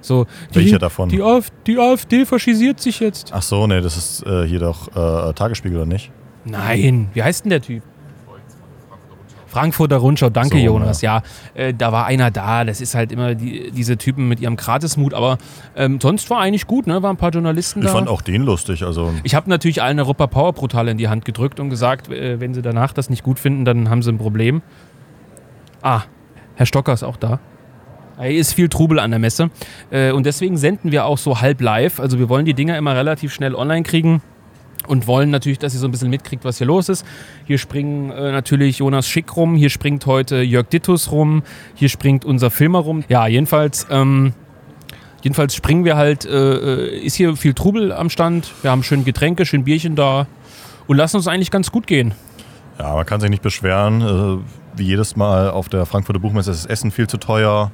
So, 0.00 0.26
Welcher 0.52 0.76
die, 0.76 0.78
davon? 0.78 1.08
Die, 1.10 1.22
AfD, 1.22 1.54
die 1.66 1.78
AfD 1.78 2.24
faschisiert 2.24 2.80
sich 2.80 3.00
jetzt. 3.00 3.30
Ach 3.34 3.42
so, 3.42 3.66
nee, 3.66 3.80
das 3.80 3.96
ist 3.96 4.26
äh, 4.26 4.46
hier 4.46 4.60
doch 4.60 4.88
äh, 4.88 5.32
Tagesspiegel 5.34 5.78
oder 5.78 5.86
nicht? 5.86 6.10
Nein, 6.44 7.08
wie 7.14 7.22
heißt 7.22 7.44
denn 7.44 7.50
der 7.50 7.62
Typ? 7.62 7.82
Frankfurter 9.54 9.98
Rundschau, 9.98 10.30
danke 10.30 10.58
So, 10.58 10.64
Jonas. 10.64 11.00
Ja, 11.00 11.22
äh, 11.54 11.72
da 11.72 11.92
war 11.92 12.06
einer 12.06 12.32
da. 12.32 12.64
Das 12.64 12.80
ist 12.80 12.96
halt 12.96 13.12
immer 13.12 13.36
die, 13.36 13.70
diese 13.70 13.96
Typen 13.96 14.26
mit 14.26 14.40
ihrem 14.40 14.56
Gratismut. 14.56 15.14
Aber 15.14 15.38
ähm, 15.76 16.00
sonst 16.00 16.28
war 16.28 16.40
eigentlich 16.40 16.66
gut, 16.66 16.88
ne? 16.88 17.04
Waren 17.04 17.14
ein 17.14 17.16
paar 17.18 17.30
Journalisten 17.30 17.78
Ich 17.78 17.86
da. 17.86 17.92
fand 17.92 18.08
auch 18.08 18.20
den 18.20 18.42
lustig. 18.42 18.82
Also 18.82 19.12
Ich 19.22 19.36
habe 19.36 19.48
natürlich 19.48 19.80
allen 19.80 20.00
Europa 20.00 20.26
Power 20.26 20.52
brutal 20.54 20.88
in 20.88 20.98
die 20.98 21.06
Hand 21.06 21.24
gedrückt 21.24 21.60
und 21.60 21.70
gesagt, 21.70 22.08
äh, 22.10 22.40
wenn 22.40 22.52
sie 22.52 22.62
danach 22.62 22.92
das 22.92 23.10
nicht 23.10 23.22
gut 23.22 23.38
finden, 23.38 23.64
dann 23.64 23.90
haben 23.90 24.02
sie 24.02 24.10
ein 24.10 24.18
Problem. 24.18 24.60
Ah, 25.82 26.02
Herr 26.56 26.66
Stocker 26.66 26.92
ist 26.92 27.04
auch 27.04 27.16
da. 27.16 27.38
Hier 28.20 28.30
ist 28.40 28.54
viel 28.54 28.68
Trubel 28.68 28.98
an 28.98 29.10
der 29.10 29.20
Messe. 29.20 29.50
Äh, 29.90 30.10
und 30.10 30.26
deswegen 30.26 30.56
senden 30.56 30.90
wir 30.90 31.04
auch 31.04 31.18
so 31.18 31.40
halb 31.40 31.60
live. 31.60 32.00
Also 32.00 32.18
wir 32.18 32.28
wollen 32.28 32.44
die 32.44 32.54
Dinger 32.54 32.76
immer 32.76 32.96
relativ 32.96 33.32
schnell 33.32 33.54
online 33.54 33.84
kriegen 33.84 34.20
und 34.86 35.06
wollen 35.06 35.30
natürlich, 35.30 35.58
dass 35.58 35.74
ihr 35.74 35.80
so 35.80 35.88
ein 35.88 35.90
bisschen 35.90 36.10
mitkriegt, 36.10 36.44
was 36.44 36.58
hier 36.58 36.66
los 36.66 36.88
ist. 36.88 37.04
Hier 37.46 37.58
springen 37.58 38.10
äh, 38.10 38.32
natürlich 38.32 38.78
Jonas 38.78 39.08
Schick 39.08 39.36
rum, 39.36 39.56
hier 39.56 39.70
springt 39.70 40.06
heute 40.06 40.42
Jörg 40.42 40.68
Dittus 40.68 41.10
rum, 41.10 41.42
hier 41.74 41.88
springt 41.88 42.24
unser 42.24 42.50
Filmer 42.50 42.80
rum. 42.80 43.04
Ja, 43.08 43.26
jedenfalls, 43.26 43.86
ähm, 43.90 44.32
jedenfalls 45.22 45.54
springen 45.54 45.84
wir 45.84 45.96
halt, 45.96 46.24
äh, 46.24 46.30
äh, 46.30 46.98
ist 46.98 47.14
hier 47.14 47.36
viel 47.36 47.54
Trubel 47.54 47.92
am 47.92 48.10
Stand. 48.10 48.52
Wir 48.62 48.70
haben 48.70 48.82
schön 48.82 49.04
Getränke, 49.04 49.46
schön 49.46 49.64
Bierchen 49.64 49.96
da 49.96 50.26
und 50.86 50.96
lassen 50.96 51.16
uns 51.16 51.28
eigentlich 51.28 51.50
ganz 51.50 51.70
gut 51.70 51.86
gehen. 51.86 52.14
ja, 52.78 52.94
man 52.94 53.06
kann 53.06 53.20
sich 53.20 53.30
nicht 53.30 53.42
beschweren. 53.42 54.00
Äh, 54.02 54.44
wie 54.76 54.84
jedes 54.84 55.16
Mal 55.16 55.50
auf 55.50 55.68
der 55.68 55.86
Frankfurter 55.86 56.20
Buchmesse 56.20 56.50
ist 56.50 56.64
das 56.64 56.70
Essen 56.70 56.90
viel 56.90 57.06
zu 57.06 57.16
teuer. 57.18 57.70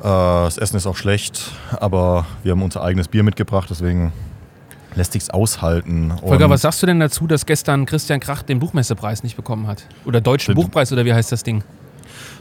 Äh, 0.00 0.02
das 0.02 0.58
Essen 0.58 0.76
ist 0.76 0.86
auch 0.86 0.96
schlecht, 0.96 1.52
aber 1.78 2.26
wir 2.42 2.52
haben 2.52 2.62
unser 2.62 2.82
eigenes 2.82 3.08
Bier 3.08 3.22
mitgebracht, 3.22 3.68
deswegen 3.70 4.12
lässt 4.94 5.12
sich's 5.12 5.30
aushalten. 5.30 6.12
Volker, 6.20 6.50
was 6.50 6.62
sagst 6.62 6.82
du 6.82 6.86
denn 6.86 7.00
dazu, 7.00 7.26
dass 7.26 7.46
gestern 7.46 7.86
Christian 7.86 8.20
Kracht 8.20 8.48
den 8.48 8.58
Buchmessepreis 8.58 9.22
nicht 9.22 9.36
bekommen 9.36 9.66
hat? 9.66 9.86
Oder 10.04 10.20
Deutschen 10.20 10.54
Buchpreis 10.54 10.92
oder 10.92 11.04
wie 11.04 11.14
heißt 11.14 11.32
das 11.32 11.42
Ding? 11.42 11.64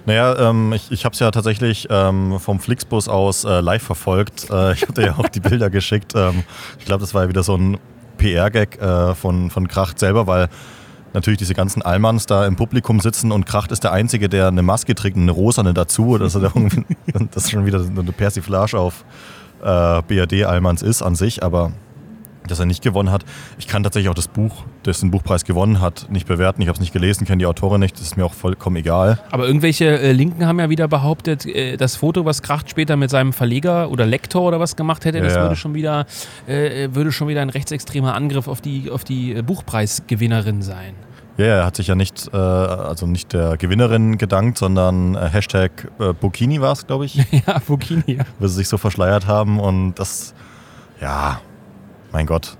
Naja, 0.05 0.49
ähm, 0.49 0.73
ich, 0.73 0.91
ich 0.91 1.05
habe 1.05 1.13
es 1.13 1.19
ja 1.19 1.29
tatsächlich 1.31 1.87
ähm, 1.89 2.39
vom 2.39 2.59
Flixbus 2.59 3.07
aus 3.07 3.43
äh, 3.43 3.61
live 3.61 3.83
verfolgt. 3.83 4.49
Äh, 4.49 4.73
ich 4.73 4.87
hatte 4.87 5.03
ja 5.03 5.15
auch 5.17 5.29
die 5.29 5.39
Bilder 5.39 5.69
geschickt. 5.69 6.13
Ähm, 6.15 6.43
ich 6.79 6.85
glaube, 6.85 7.01
das 7.01 7.13
war 7.13 7.23
ja 7.23 7.29
wieder 7.29 7.43
so 7.43 7.55
ein 7.55 7.77
PR-Gag 8.17 8.81
äh, 8.81 9.15
von, 9.15 9.49
von 9.51 9.67
Kracht 9.67 9.99
selber, 9.99 10.27
weil 10.27 10.49
natürlich 11.13 11.37
diese 11.37 11.53
ganzen 11.53 11.81
Allmanns 11.81 12.25
da 12.25 12.47
im 12.47 12.55
Publikum 12.55 12.99
sitzen 12.99 13.31
und 13.31 13.45
Kracht 13.45 13.71
ist 13.71 13.83
der 13.83 13.91
Einzige, 13.91 14.29
der 14.29 14.47
eine 14.47 14.63
Maske 14.63 14.95
trägt, 14.95 15.17
eine 15.17 15.31
rosane 15.31 15.73
dazu. 15.73 16.17
Das 16.17 16.35
ist, 16.35 16.43
das 17.31 17.43
ist 17.43 17.51
schon 17.51 17.65
wieder 17.65 17.79
eine 17.79 18.11
Persiflage 18.11 18.79
auf 18.79 19.05
äh, 19.61 20.01
BRD-Allmanns 20.01 20.81
ist 20.81 21.01
an 21.01 21.15
sich, 21.15 21.43
aber 21.43 21.71
dass 22.47 22.59
er 22.59 22.65
nicht 22.65 22.83
gewonnen 22.83 23.11
hat. 23.11 23.23
Ich 23.57 23.67
kann 23.67 23.83
tatsächlich 23.83 24.09
auch 24.09 24.15
das 24.15 24.27
Buch, 24.27 24.63
das 24.83 24.99
den 24.99 25.11
Buchpreis 25.11 25.45
gewonnen 25.45 25.81
hat, 25.81 26.07
nicht 26.09 26.27
bewerten. 26.27 26.61
Ich 26.61 26.67
habe 26.67 26.75
es 26.75 26.81
nicht 26.81 26.93
gelesen, 26.93 27.25
kenne 27.25 27.39
die 27.39 27.45
Autorin 27.45 27.79
nicht, 27.79 27.95
das 27.95 28.03
ist 28.03 28.17
mir 28.17 28.25
auch 28.25 28.33
vollkommen 28.33 28.77
egal. 28.77 29.19
Aber 29.31 29.45
irgendwelche 29.45 29.99
äh, 29.99 30.11
Linken 30.11 30.45
haben 30.45 30.59
ja 30.59 30.69
wieder 30.69 30.87
behauptet, 30.87 31.45
äh, 31.45 31.77
das 31.77 31.95
Foto, 31.95 32.25
was 32.25 32.41
Kracht 32.41 32.69
später 32.69 32.97
mit 32.97 33.09
seinem 33.09 33.33
Verleger 33.33 33.89
oder 33.91 34.05
Lektor 34.05 34.43
oder 34.43 34.59
was 34.59 34.75
gemacht 34.75 35.05
hätte, 35.05 35.19
ja, 35.19 35.23
das 35.23 35.35
würde 35.35 35.55
schon 35.55 35.73
wieder 35.73 36.05
äh, 36.47 36.89
würde 36.93 37.11
schon 37.11 37.27
wieder 37.27 37.41
ein 37.41 37.49
rechtsextremer 37.49 38.13
Angriff 38.15 38.47
auf 38.47 38.61
die, 38.61 38.89
auf 38.89 39.03
die 39.03 39.35
äh, 39.35 39.41
Buchpreisgewinnerin 39.41 40.61
sein. 40.61 40.95
Ja, 41.37 41.45
er 41.45 41.65
hat 41.65 41.75
sich 41.75 41.87
ja 41.87 41.95
nicht, 41.95 42.29
äh, 42.33 42.37
also 42.37 43.07
nicht 43.07 43.33
der 43.33 43.57
Gewinnerin 43.57 44.17
gedankt, 44.17 44.57
sondern 44.57 45.15
äh, 45.15 45.29
Hashtag 45.29 45.89
äh, 45.99 46.13
Bukini 46.13 46.61
war 46.61 46.73
es, 46.73 46.85
glaube 46.85 47.05
ich. 47.05 47.15
ja, 47.47 47.59
Bukini, 47.65 48.03
ja. 48.17 48.23
Weil 48.39 48.49
sie 48.49 48.55
sich 48.55 48.67
so 48.67 48.77
verschleiert 48.77 49.27
haben 49.27 49.59
und 49.59 49.95
das, 49.95 50.33
ja, 50.99 51.41
mein 52.11 52.25
Gott. 52.25 52.57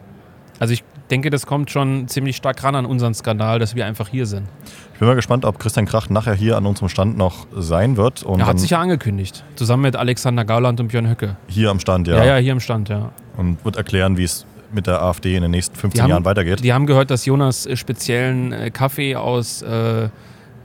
Also 0.60 0.74
ich 0.74 0.84
denke, 1.10 1.30
das 1.30 1.46
kommt 1.46 1.70
schon 1.70 2.08
ziemlich 2.08 2.38
stark 2.38 2.64
ran 2.64 2.76
an 2.76 2.86
unseren 2.86 3.14
Skandal, 3.14 3.60
dass 3.60 3.76
wir 3.76 3.86
einfach 3.86 4.08
hier 4.08 4.26
sind. 4.26 4.48
Ich 4.94 5.00
bin 5.00 5.08
mal 5.08 5.16
gespannt, 5.16 5.46
ob 5.46 5.60
Christian 5.60 5.86
Kracht 5.86 6.10
nachher 6.10 6.34
hier 6.34 6.58
an 6.58 6.66
unserem 6.66 6.90
Stand 6.90 7.18
noch 7.18 7.48
sein 7.56 7.98
wird. 7.98 8.24
er 8.24 8.46
hat 8.46 8.60
sich 8.60 8.70
ja 8.70 8.80
angekündigt, 8.80 9.44
zusammen 9.56 9.84
mit 9.84 9.96
Alexander 9.96 10.46
Gauland 10.46 10.80
und 10.80 10.88
Björn 10.88 11.10
Höcke. 11.10 11.36
Hier 11.48 11.70
am 11.70 11.80
Stand, 11.80 12.08
ja. 12.08 12.18
Ja, 12.18 12.24
ja, 12.24 12.38
hier 12.38 12.54
am 12.54 12.60
Stand, 12.60 12.90
ja. 12.90 13.12
Und 13.38 13.64
wird 13.66 13.76
erklären, 13.76 14.18
wie 14.18 14.24
es 14.24 14.46
mit 14.72 14.88
der 14.88 15.02
AfD 15.02 15.36
in 15.36 15.42
den 15.42 15.52
nächsten 15.52 15.76
15 15.76 16.08
Jahren 16.08 16.26
weitergeht. 16.26 16.64
Die 16.64 16.74
haben 16.74 16.86
gehört, 16.86 17.12
dass 17.12 17.26
Jonas 17.26 17.68
speziellen 17.74 18.54
äh, 18.54 18.72
Kaffee 18.72 19.16
aus, 19.16 19.62
äh, 19.62 20.10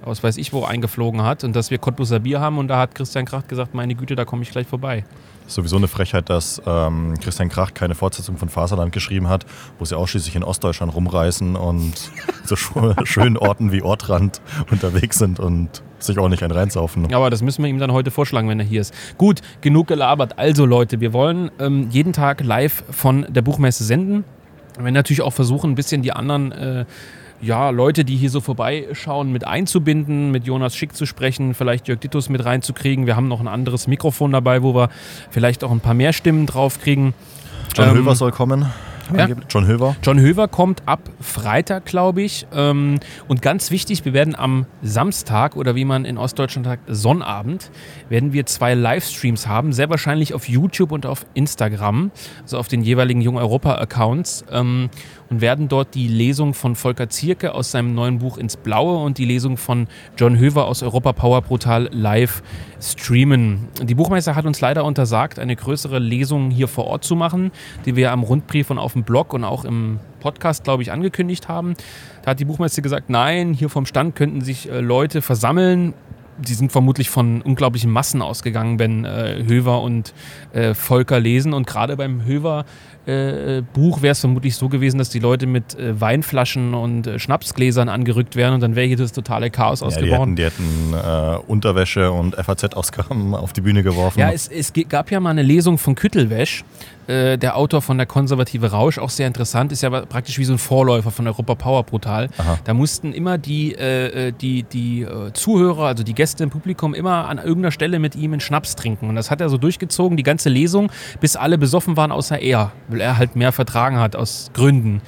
aus 0.06 0.22
weiß 0.22 0.36
ich 0.36 0.52
wo 0.52 0.64
eingeflogen 0.64 1.22
hat 1.22 1.44
und 1.44 1.54
dass 1.54 1.70
wir 1.70 1.78
Cottbuser 1.78 2.20
Bier 2.20 2.40
haben 2.40 2.58
und 2.58 2.68
da 2.68 2.78
hat 2.78 2.94
Christian 2.94 3.24
Kracht 3.24 3.48
gesagt, 3.48 3.74
meine 3.74 3.94
Güte, 3.94 4.14
da 4.14 4.24
komme 4.24 4.42
ich 4.42 4.50
gleich 4.50 4.66
vorbei 4.66 5.04
sowieso 5.46 5.76
eine 5.76 5.88
Frechheit, 5.88 6.28
dass 6.28 6.60
ähm, 6.66 7.14
Christian 7.20 7.48
Krach 7.48 7.74
keine 7.74 7.94
Fortsetzung 7.94 8.36
von 8.36 8.48
Faserland 8.48 8.92
geschrieben 8.92 9.28
hat, 9.28 9.46
wo 9.78 9.84
sie 9.84 9.96
ausschließlich 9.96 10.36
in 10.36 10.44
Ostdeutschland 10.44 10.94
rumreißen 10.94 11.56
und 11.56 12.10
so 12.44 12.56
schönen 13.04 13.36
Orten 13.36 13.72
wie 13.72 13.82
Ortrand 13.82 14.40
unterwegs 14.70 15.18
sind 15.18 15.40
und 15.40 15.82
sich 15.98 16.18
auch 16.18 16.28
nicht 16.28 16.42
ein 16.42 16.50
reinsaufen. 16.50 17.12
Aber 17.14 17.30
das 17.30 17.42
müssen 17.42 17.62
wir 17.62 17.70
ihm 17.70 17.78
dann 17.78 17.92
heute 17.92 18.10
vorschlagen, 18.10 18.48
wenn 18.48 18.60
er 18.60 18.66
hier 18.66 18.80
ist. 18.80 18.94
Gut, 19.16 19.40
genug 19.60 19.86
gelabert. 19.86 20.38
Also 20.38 20.66
Leute, 20.66 21.00
wir 21.00 21.12
wollen 21.12 21.50
ähm, 21.58 21.88
jeden 21.90 22.12
Tag 22.12 22.44
live 22.44 22.84
von 22.90 23.26
der 23.28 23.42
Buchmesse 23.42 23.84
senden. 23.84 24.24
Wir 24.76 24.84
werden 24.84 24.94
natürlich 24.94 25.22
auch 25.22 25.32
versuchen, 25.32 25.72
ein 25.72 25.74
bisschen 25.74 26.02
die 26.02 26.12
anderen 26.12 26.52
äh, 26.52 26.84
ja, 27.40 27.70
Leute, 27.70 28.04
die 28.04 28.16
hier 28.16 28.30
so 28.30 28.40
vorbeischauen, 28.40 29.32
mit 29.32 29.46
einzubinden, 29.46 30.30
mit 30.30 30.46
Jonas 30.46 30.76
Schick 30.76 30.94
zu 30.96 31.06
sprechen, 31.06 31.54
vielleicht 31.54 31.88
Jörg 31.88 32.00
Dittus 32.00 32.28
mit 32.28 32.44
reinzukriegen. 32.44 33.06
Wir 33.06 33.16
haben 33.16 33.28
noch 33.28 33.40
ein 33.40 33.48
anderes 33.48 33.86
Mikrofon 33.86 34.32
dabei, 34.32 34.62
wo 34.62 34.74
wir 34.74 34.88
vielleicht 35.30 35.64
auch 35.64 35.70
ein 35.70 35.80
paar 35.80 35.94
mehr 35.94 36.12
Stimmen 36.12 36.46
draufkriegen. 36.46 37.14
John 37.74 37.88
ähm, 37.90 37.94
Höver 37.96 38.14
soll 38.14 38.32
kommen. 38.32 38.66
Ja. 39.14 39.28
John 39.48 39.66
Höver. 39.66 39.96
John 40.02 40.20
Höver 40.20 40.48
kommt 40.48 40.82
ab 40.86 41.00
Freitag, 41.20 41.84
glaube 41.84 42.22
ich. 42.22 42.46
Ähm, 42.52 42.98
und 43.28 43.42
ganz 43.42 43.70
wichtig, 43.70 44.04
wir 44.04 44.12
werden 44.12 44.34
am 44.34 44.66
Samstag 44.82 45.56
oder 45.56 45.74
wie 45.74 45.84
man 45.84 46.04
in 46.04 46.18
Ostdeutschland 46.18 46.66
sagt, 46.66 46.82
Sonnabend, 46.88 47.70
werden 48.08 48.32
wir 48.32 48.46
zwei 48.46 48.74
Livestreams 48.74 49.46
haben. 49.46 49.72
Sehr 49.72 49.90
wahrscheinlich 49.90 50.34
auf 50.34 50.48
YouTube 50.48 50.92
und 50.92 51.06
auf 51.06 51.26
Instagram, 51.34 52.10
also 52.42 52.58
auf 52.58 52.68
den 52.68 52.82
jeweiligen 52.82 53.20
Jung 53.20 53.36
Europa-Accounts. 53.36 54.44
Ähm, 54.50 54.90
und 55.28 55.40
werden 55.40 55.68
dort 55.68 55.94
die 55.94 56.08
Lesung 56.08 56.54
von 56.54 56.76
Volker 56.76 57.08
Zierke 57.08 57.54
aus 57.54 57.70
seinem 57.70 57.94
neuen 57.94 58.18
Buch 58.18 58.38
Ins 58.38 58.56
Blaue 58.56 59.02
und 59.02 59.18
die 59.18 59.24
Lesung 59.24 59.56
von 59.56 59.88
John 60.16 60.38
Höver 60.38 60.66
aus 60.66 60.82
Europa 60.82 61.12
Power 61.12 61.42
Portal 61.42 61.88
live 61.92 62.42
streamen. 62.80 63.68
Die 63.82 63.94
Buchmeister 63.94 64.36
hat 64.36 64.44
uns 64.44 64.60
leider 64.60 64.84
untersagt, 64.84 65.38
eine 65.38 65.56
größere 65.56 65.98
Lesung 65.98 66.50
hier 66.50 66.68
vor 66.68 66.84
Ort 66.84 67.04
zu 67.04 67.16
machen, 67.16 67.50
die 67.84 67.96
wir 67.96 68.12
am 68.12 68.22
Rundbrief 68.22 68.70
und 68.70 68.78
auf 68.78 68.92
dem 68.96 69.04
Blog 69.04 69.32
und 69.32 69.44
auch 69.44 69.64
im 69.64 70.00
Podcast, 70.20 70.64
glaube 70.64 70.82
ich, 70.82 70.90
angekündigt 70.90 71.48
haben. 71.48 71.74
Da 72.22 72.32
hat 72.32 72.40
die 72.40 72.44
Buchmeister 72.44 72.82
gesagt, 72.82 73.10
nein, 73.10 73.52
hier 73.52 73.68
vom 73.68 73.86
Stand 73.86 74.16
könnten 74.16 74.40
sich 74.40 74.68
äh, 74.68 74.80
Leute 74.80 75.22
versammeln, 75.22 75.94
die 76.38 76.54
sind 76.54 76.72
vermutlich 76.72 77.08
von 77.08 77.40
unglaublichen 77.42 77.90
Massen 77.90 78.22
ausgegangen, 78.22 78.78
wenn 78.78 79.04
äh, 79.04 79.42
Höver 79.46 79.82
und 79.82 80.12
äh, 80.52 80.74
Volker 80.74 81.18
lesen. 81.18 81.54
Und 81.54 81.66
gerade 81.66 81.96
beim 81.96 82.24
Höver 82.24 82.64
äh, 83.06 83.62
wäre 83.72 84.12
es 84.12 84.20
vermutlich 84.20 84.56
so 84.56 84.68
gewesen, 84.68 84.98
dass 84.98 85.10
die 85.10 85.18
Leute 85.18 85.46
mit 85.46 85.78
äh, 85.78 85.98
Weinflaschen 86.00 86.74
und 86.74 87.06
äh, 87.06 87.18
Schnapsgläsern 87.18 87.88
angerückt 87.88 88.36
wären 88.36 88.54
und 88.54 88.60
dann 88.60 88.74
wäre 88.74 88.86
hier 88.86 88.96
das 88.96 89.12
totale 89.12 89.50
Chaos 89.50 89.80
ja, 89.80 89.86
ausgebrochen. 89.86 90.36
Die 90.36 90.44
hätten, 90.44 90.90
die 90.90 90.96
hätten 90.96 91.44
Unterwäsche 91.46 92.10
und 92.10 92.34
FAZ-Ausgaben 92.34 93.34
auf 93.36 93.52
die 93.52 93.60
Bühne 93.60 93.82
geworfen. 93.82 94.18
Ja, 94.18 94.30
es, 94.32 94.48
es, 94.48 94.72
gab 94.88 95.10
ja 95.10 95.20
mal 95.20 95.30
eine 95.30 95.42
Lesung 95.42 95.78
von 95.78 95.94
Küttelwäsch, 95.94 96.64
äh, 97.06 97.38
der 97.38 97.56
Autor 97.56 97.82
von 97.82 97.96
der 97.98 98.06
konservative 98.06 98.70
Rausch, 98.70 98.98
auch 98.98 99.10
sehr 99.10 99.26
interessant, 99.26 99.72
ist 99.72 99.82
ja 99.82 99.90
praktisch 99.90 100.38
wie 100.38 100.44
so 100.44 100.52
ein 100.52 100.58
Vorläufer 100.58 101.10
von 101.10 101.26
Europa 101.26 101.54
Power 101.54 101.82
Brutal. 101.84 102.28
Aha. 102.38 102.58
Da 102.64 102.74
mussten 102.74 103.12
immer 103.12 103.38
die, 103.38 103.74
äh, 103.74 104.32
die, 104.32 104.62
die 104.64 105.06
Zuhörer, 105.32 105.86
also 105.86 106.02
die 106.02 106.14
Gäste 106.14 106.42
im 106.44 106.50
Publikum, 106.50 106.94
immer 106.94 107.28
an 107.28 107.38
irgendeiner 107.38 107.70
Stelle 107.70 107.98
mit 107.98 108.16
ihm 108.16 108.32
einen 108.32 108.40
Schnaps 108.40 108.76
trinken. 108.76 109.08
Und 109.08 109.14
das 109.14 109.30
hat 109.30 109.40
er 109.40 109.48
so 109.48 109.58
durchgezogen, 109.58 110.16
die 110.16 110.22
ganze 110.22 110.48
Lesung, 110.48 110.90
bis 111.20 111.36
alle 111.36 111.58
besoffen 111.58 111.96
waren, 111.96 112.12
außer 112.12 112.38
er 112.38 112.72
weil 112.88 113.00
er 113.00 113.18
halt 113.18 113.36
mehr 113.36 113.52
vertragen 113.52 113.98
hat 113.98 114.16
aus 114.16 114.50
Gründen. 114.54 115.00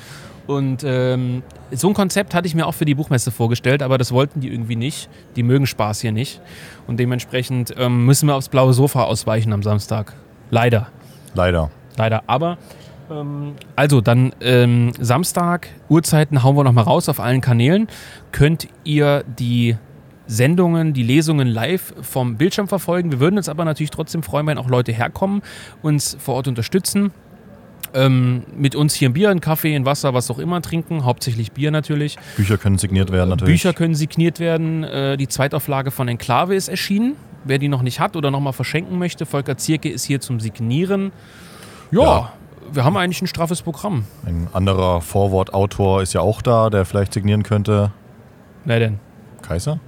Und 0.46 0.82
ähm, 0.84 1.42
so 1.70 1.88
ein 1.88 1.94
Konzept 1.94 2.34
hatte 2.34 2.46
ich 2.46 2.54
mir 2.54 2.66
auch 2.66 2.72
für 2.72 2.86
die 2.86 2.94
Buchmesse 2.94 3.30
vorgestellt, 3.30 3.82
aber 3.82 3.98
das 3.98 4.12
wollten 4.12 4.40
die 4.40 4.48
irgendwie 4.48 4.76
nicht. 4.76 5.10
Die 5.36 5.42
mögen 5.42 5.66
Spaß 5.66 6.00
hier 6.00 6.12
nicht. 6.12 6.40
Und 6.86 6.98
dementsprechend 6.98 7.74
ähm, 7.76 8.06
müssen 8.06 8.26
wir 8.26 8.34
aufs 8.34 8.48
blaue 8.48 8.72
Sofa 8.72 9.04
ausweichen 9.04 9.52
am 9.52 9.62
Samstag. 9.62 10.14
Leider. 10.50 10.88
Leider. 11.34 11.70
Leider. 11.98 12.22
Aber 12.26 12.56
ähm, 13.10 13.54
also 13.76 14.00
dann 14.00 14.32
ähm, 14.40 14.92
Samstag, 14.98 15.68
Uhrzeiten 15.88 16.42
hauen 16.42 16.56
wir 16.56 16.64
nochmal 16.64 16.84
raus 16.84 17.08
auf 17.08 17.20
allen 17.20 17.40
Kanälen. 17.40 17.88
Könnt 18.32 18.68
ihr 18.84 19.24
die 19.38 19.76
Sendungen, 20.26 20.92
die 20.92 21.02
Lesungen 21.02 21.48
live 21.48 21.94
vom 22.02 22.36
Bildschirm 22.36 22.68
verfolgen. 22.68 23.10
Wir 23.10 23.20
würden 23.20 23.36
uns 23.36 23.48
aber 23.48 23.64
natürlich 23.64 23.90
trotzdem 23.90 24.22
freuen, 24.22 24.46
wenn 24.46 24.58
auch 24.58 24.68
Leute 24.68 24.92
herkommen, 24.92 25.42
uns 25.82 26.16
vor 26.20 26.34
Ort 26.34 26.48
unterstützen 26.48 27.12
ähm, 27.94 28.42
mit 28.56 28.74
uns 28.74 28.94
hier 28.94 29.08
ein 29.08 29.12
Bier, 29.12 29.30
ein 29.30 29.40
Kaffee, 29.40 29.74
ein 29.74 29.84
Wasser, 29.84 30.14
was 30.14 30.30
auch 30.30 30.38
immer 30.38 30.60
trinken. 30.62 31.04
Hauptsächlich 31.04 31.52
Bier 31.52 31.70
natürlich. 31.70 32.16
Bücher 32.36 32.58
können 32.58 32.78
signiert 32.78 33.10
werden 33.10 33.30
natürlich. 33.30 33.54
Bücher 33.54 33.72
können 33.72 33.94
signiert 33.94 34.40
werden. 34.40 34.84
Äh, 34.84 35.16
die 35.16 35.28
Zweitauflage 35.28 35.90
von 35.90 36.08
Enklave 36.08 36.54
ist 36.54 36.68
erschienen. 36.68 37.16
Wer 37.44 37.58
die 37.58 37.68
noch 37.68 37.82
nicht 37.82 38.00
hat 38.00 38.16
oder 38.16 38.30
nochmal 38.30 38.52
verschenken 38.52 38.98
möchte, 38.98 39.24
Volker 39.24 39.56
Zierke 39.56 39.88
ist 39.88 40.04
hier 40.04 40.20
zum 40.20 40.40
Signieren. 40.40 41.12
Ja, 41.90 42.02
ja, 42.02 42.32
wir 42.72 42.84
haben 42.84 42.96
eigentlich 42.96 43.22
ein 43.22 43.26
straffes 43.26 43.62
Programm. 43.62 44.04
Ein 44.26 44.48
anderer 44.52 45.00
Vorwortautor 45.00 46.02
ist 46.02 46.12
ja 46.12 46.20
auch 46.20 46.42
da, 46.42 46.70
der 46.70 46.84
vielleicht 46.84 47.14
signieren 47.14 47.42
könnte. 47.42 47.92
Wer 48.64 48.78
denn? 48.78 49.00
Kaiser? 49.42 49.80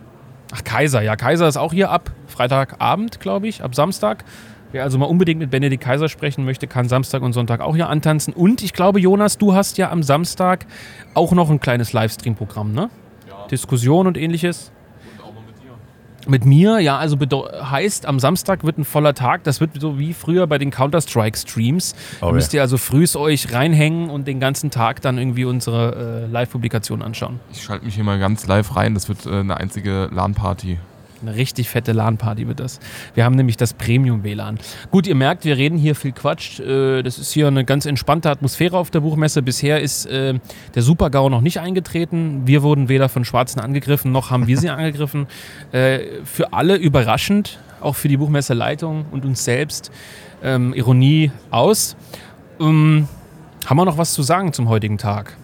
Ach, 0.52 0.64
Kaiser. 0.64 1.02
Ja, 1.02 1.16
Kaiser 1.16 1.46
ist 1.46 1.56
auch 1.56 1.72
hier 1.72 1.90
ab 1.90 2.10
Freitagabend, 2.26 3.20
glaube 3.20 3.48
ich, 3.48 3.62
ab 3.62 3.74
Samstag. 3.74 4.24
Wer 4.72 4.84
also 4.84 4.98
mal 4.98 5.06
unbedingt 5.06 5.40
mit 5.40 5.50
Benedikt 5.50 5.82
Kaiser 5.82 6.08
sprechen 6.08 6.44
möchte, 6.44 6.66
kann 6.66 6.88
Samstag 6.88 7.22
und 7.22 7.32
Sonntag 7.32 7.60
auch 7.60 7.74
hier 7.74 7.88
antanzen. 7.88 8.32
Und 8.32 8.62
ich 8.62 8.72
glaube, 8.72 9.00
Jonas, 9.00 9.36
du 9.36 9.54
hast 9.54 9.78
ja 9.78 9.90
am 9.90 10.02
Samstag 10.02 10.66
auch 11.14 11.32
noch 11.32 11.50
ein 11.50 11.60
kleines 11.60 11.92
Livestream-Programm, 11.92 12.72
ne? 12.72 12.88
Ja. 13.28 13.46
Diskussion 13.48 14.06
und 14.06 14.16
ähnliches. 14.16 14.70
Und 15.18 15.24
auch 15.24 15.34
noch 15.34 15.44
mit 15.44 15.56
dir. 15.60 15.72
Mit 16.26 16.44
mir, 16.44 16.78
ja, 16.80 16.98
also 16.98 17.16
heißt, 17.18 18.06
am 18.06 18.20
Samstag 18.20 18.64
wird 18.64 18.78
ein 18.78 18.84
voller 18.84 19.14
Tag. 19.14 19.44
Das 19.44 19.60
wird 19.60 19.80
so 19.80 19.98
wie 19.98 20.12
früher 20.12 20.46
bei 20.46 20.58
den 20.58 20.70
Counter-Strike-Streams. 20.70 21.94
Oh, 22.20 22.26
da 22.26 22.32
müsst 22.32 22.52
ihr 22.54 22.60
also 22.60 22.76
frühs 22.78 23.16
euch 23.16 23.52
reinhängen 23.52 24.10
und 24.10 24.26
den 24.28 24.40
ganzen 24.40 24.70
Tag 24.70 25.00
dann 25.00 25.18
irgendwie 25.18 25.44
unsere 25.44 26.26
äh, 26.26 26.30
Live-Publikation 26.30 27.02
anschauen. 27.02 27.40
Ich 27.52 27.62
schalte 27.62 27.84
mich 27.84 27.94
hier 27.94 28.04
mal 28.04 28.18
ganz 28.18 28.46
live 28.46 28.76
rein. 28.76 28.94
Das 28.94 29.08
wird 29.08 29.26
äh, 29.26 29.40
eine 29.40 29.56
einzige 29.56 30.08
LAN-Party. 30.12 30.78
Eine 31.22 31.36
richtig 31.36 31.68
fette 31.68 31.92
LAN-Party 31.92 32.48
wird 32.48 32.60
das. 32.60 32.80
Wir 33.14 33.24
haben 33.24 33.34
nämlich 33.34 33.56
das 33.56 33.74
Premium-WLAN. 33.74 34.58
Gut, 34.90 35.06
ihr 35.06 35.14
merkt, 35.14 35.44
wir 35.44 35.56
reden 35.56 35.76
hier 35.76 35.94
viel 35.94 36.12
Quatsch. 36.12 36.60
Äh, 36.60 37.02
das 37.02 37.18
ist 37.18 37.32
hier 37.32 37.46
eine 37.46 37.64
ganz 37.64 37.84
entspannte 37.86 38.30
Atmosphäre 38.30 38.78
auf 38.78 38.90
der 38.90 39.00
Buchmesse. 39.00 39.42
Bisher 39.42 39.80
ist 39.80 40.06
äh, 40.06 40.38
der 40.74 40.82
Super-GAU 40.82 41.28
noch 41.28 41.42
nicht 41.42 41.60
eingetreten. 41.60 42.42
Wir 42.46 42.62
wurden 42.62 42.88
weder 42.88 43.08
von 43.08 43.24
Schwarzen 43.24 43.60
angegriffen, 43.60 44.12
noch 44.12 44.30
haben 44.30 44.46
wir 44.46 44.56
sie 44.56 44.70
angegriffen. 44.70 45.26
Äh, 45.72 46.00
für 46.24 46.52
alle 46.52 46.76
überraschend, 46.76 47.58
auch 47.80 47.96
für 47.96 48.08
die 48.08 48.16
Buchmesseleitung 48.16 49.06
und 49.10 49.24
uns 49.24 49.44
selbst. 49.44 49.90
Ähm, 50.42 50.72
Ironie 50.72 51.32
aus. 51.50 51.96
Ähm, 52.58 53.08
haben 53.66 53.76
wir 53.76 53.84
noch 53.84 53.98
was 53.98 54.14
zu 54.14 54.22
sagen 54.22 54.52
zum 54.52 54.68
heutigen 54.68 54.96
Tag? 54.96 55.36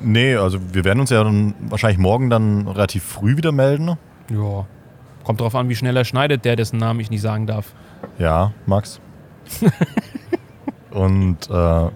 Nee, 0.00 0.34
also 0.34 0.58
wir 0.72 0.84
werden 0.84 1.00
uns 1.00 1.10
ja 1.10 1.22
dann 1.22 1.54
wahrscheinlich 1.60 1.98
morgen 1.98 2.28
dann 2.28 2.68
relativ 2.68 3.04
früh 3.04 3.36
wieder 3.36 3.52
melden. 3.52 3.96
Ja. 4.30 4.66
Kommt 5.24 5.40
drauf 5.40 5.54
an, 5.54 5.68
wie 5.68 5.76
schnell 5.76 5.96
er 5.96 6.04
schneidet, 6.04 6.44
der, 6.44 6.56
dessen 6.56 6.78
Namen 6.78 7.00
ich 7.00 7.10
nicht 7.10 7.22
sagen 7.22 7.46
darf. 7.46 7.74
Ja, 8.18 8.52
Max. 8.66 9.00
und 10.90 11.48
äh, 11.50 11.88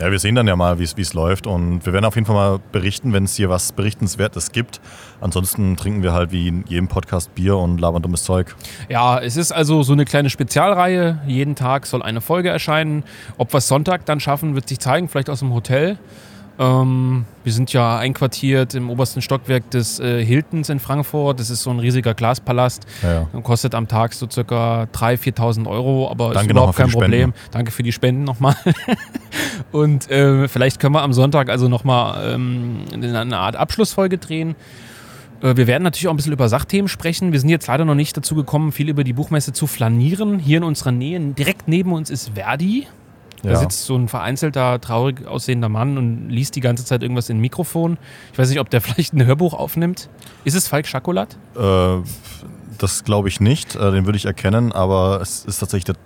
ja, 0.00 0.10
wir 0.10 0.18
sehen 0.18 0.34
dann 0.34 0.48
ja 0.48 0.56
mal, 0.56 0.80
wie 0.80 0.82
es 0.82 1.14
läuft. 1.14 1.46
Und 1.46 1.86
wir 1.86 1.92
werden 1.92 2.04
auf 2.04 2.16
jeden 2.16 2.26
Fall 2.26 2.34
mal 2.34 2.60
berichten, 2.72 3.12
wenn 3.12 3.24
es 3.24 3.36
hier 3.36 3.48
was 3.48 3.72
Berichtenswertes 3.72 4.50
gibt. 4.50 4.80
Ansonsten 5.20 5.76
trinken 5.76 6.02
wir 6.02 6.12
halt 6.12 6.32
wie 6.32 6.48
in 6.48 6.64
jedem 6.66 6.88
Podcast 6.88 7.34
Bier 7.34 7.56
und 7.56 7.80
labern 7.80 8.02
dummes 8.02 8.24
Zeug. 8.24 8.56
Ja, 8.88 9.20
es 9.20 9.36
ist 9.36 9.52
also 9.52 9.84
so 9.84 9.92
eine 9.92 10.04
kleine 10.04 10.30
Spezialreihe. 10.30 11.20
Jeden 11.26 11.54
Tag 11.54 11.86
soll 11.86 12.02
eine 12.02 12.20
Folge 12.20 12.48
erscheinen. 12.48 13.04
Ob 13.38 13.52
wir 13.54 13.58
es 13.58 13.68
Sonntag 13.68 14.04
dann 14.04 14.18
schaffen, 14.18 14.56
wird 14.56 14.68
sich 14.68 14.80
zeigen, 14.80 15.08
vielleicht 15.08 15.30
aus 15.30 15.38
dem 15.38 15.54
Hotel. 15.54 15.96
Ähm, 16.58 17.24
wir 17.42 17.52
sind 17.52 17.72
ja 17.72 17.98
einquartiert 17.98 18.74
im 18.74 18.88
obersten 18.88 19.22
Stockwerk 19.22 19.70
des 19.70 19.98
äh, 19.98 20.24
Hiltons 20.24 20.68
in 20.68 20.78
Frankfurt. 20.78 21.40
Das 21.40 21.50
ist 21.50 21.62
so 21.62 21.70
ein 21.70 21.80
riesiger 21.80 22.14
Glaspalast. 22.14 22.86
Ja, 23.02 23.26
ja. 23.32 23.40
Kostet 23.40 23.74
am 23.74 23.88
Tag 23.88 24.12
so 24.12 24.28
circa 24.30 24.84
3.000, 24.94 25.36
4.000 25.36 25.66
Euro, 25.66 26.10
aber 26.10 26.32
Danke 26.32 26.46
ist 26.46 26.50
überhaupt 26.52 26.76
kein 26.76 26.90
Problem. 26.90 27.30
Spenden. 27.30 27.50
Danke 27.50 27.72
für 27.72 27.82
die 27.82 27.92
Spenden 27.92 28.24
nochmal. 28.24 28.56
Und 29.72 30.10
äh, 30.10 30.46
vielleicht 30.48 30.78
können 30.78 30.94
wir 30.94 31.02
am 31.02 31.12
Sonntag 31.12 31.48
also 31.48 31.68
nochmal 31.68 32.34
ähm, 32.34 32.84
eine 32.92 33.38
Art 33.38 33.56
Abschlussfolge 33.56 34.18
drehen. 34.18 34.54
Äh, 35.42 35.56
wir 35.56 35.66
werden 35.66 35.82
natürlich 35.82 36.06
auch 36.06 36.12
ein 36.12 36.16
bisschen 36.16 36.32
über 36.32 36.48
Sachthemen 36.48 36.88
sprechen. 36.88 37.32
Wir 37.32 37.40
sind 37.40 37.48
jetzt 37.48 37.66
leider 37.66 37.84
noch 37.84 37.94
nicht 37.96 38.16
dazu 38.16 38.34
gekommen, 38.34 38.70
viel 38.70 38.88
über 38.88 39.02
die 39.02 39.12
Buchmesse 39.12 39.52
zu 39.52 39.66
flanieren. 39.66 40.38
Hier 40.38 40.58
in 40.58 40.64
unserer 40.64 40.92
Nähe, 40.92 41.18
direkt 41.20 41.68
neben 41.68 41.92
uns 41.92 42.10
ist 42.10 42.30
Verdi. 42.34 42.86
Da 43.44 43.52
ja. 43.52 43.56
sitzt 43.58 43.84
so 43.84 43.94
ein 43.94 44.08
vereinzelter, 44.08 44.80
traurig 44.80 45.26
aussehender 45.26 45.68
Mann 45.68 45.98
und 45.98 46.30
liest 46.30 46.56
die 46.56 46.60
ganze 46.60 46.84
Zeit 46.84 47.02
irgendwas 47.02 47.28
in 47.28 47.36
ein 47.36 47.40
Mikrofon. 47.40 47.98
Ich 48.32 48.38
weiß 48.38 48.48
nicht, 48.48 48.60
ob 48.60 48.70
der 48.70 48.80
vielleicht 48.80 49.12
ein 49.12 49.24
Hörbuch 49.24 49.52
aufnimmt. 49.52 50.08
Ist 50.44 50.54
es 50.54 50.66
Falk 50.66 50.86
Schakolat? 50.86 51.36
Äh, 51.56 51.98
das 52.78 53.04
glaube 53.04 53.28
ich 53.28 53.40
nicht. 53.40 53.76
Äh, 53.76 53.92
den 53.92 54.06
würde 54.06 54.16
ich 54.16 54.24
erkennen, 54.24 54.72
aber 54.72 55.20
es 55.20 55.44
ist 55.44 55.58
tatsächlich 55.58 55.84
der 55.84 55.96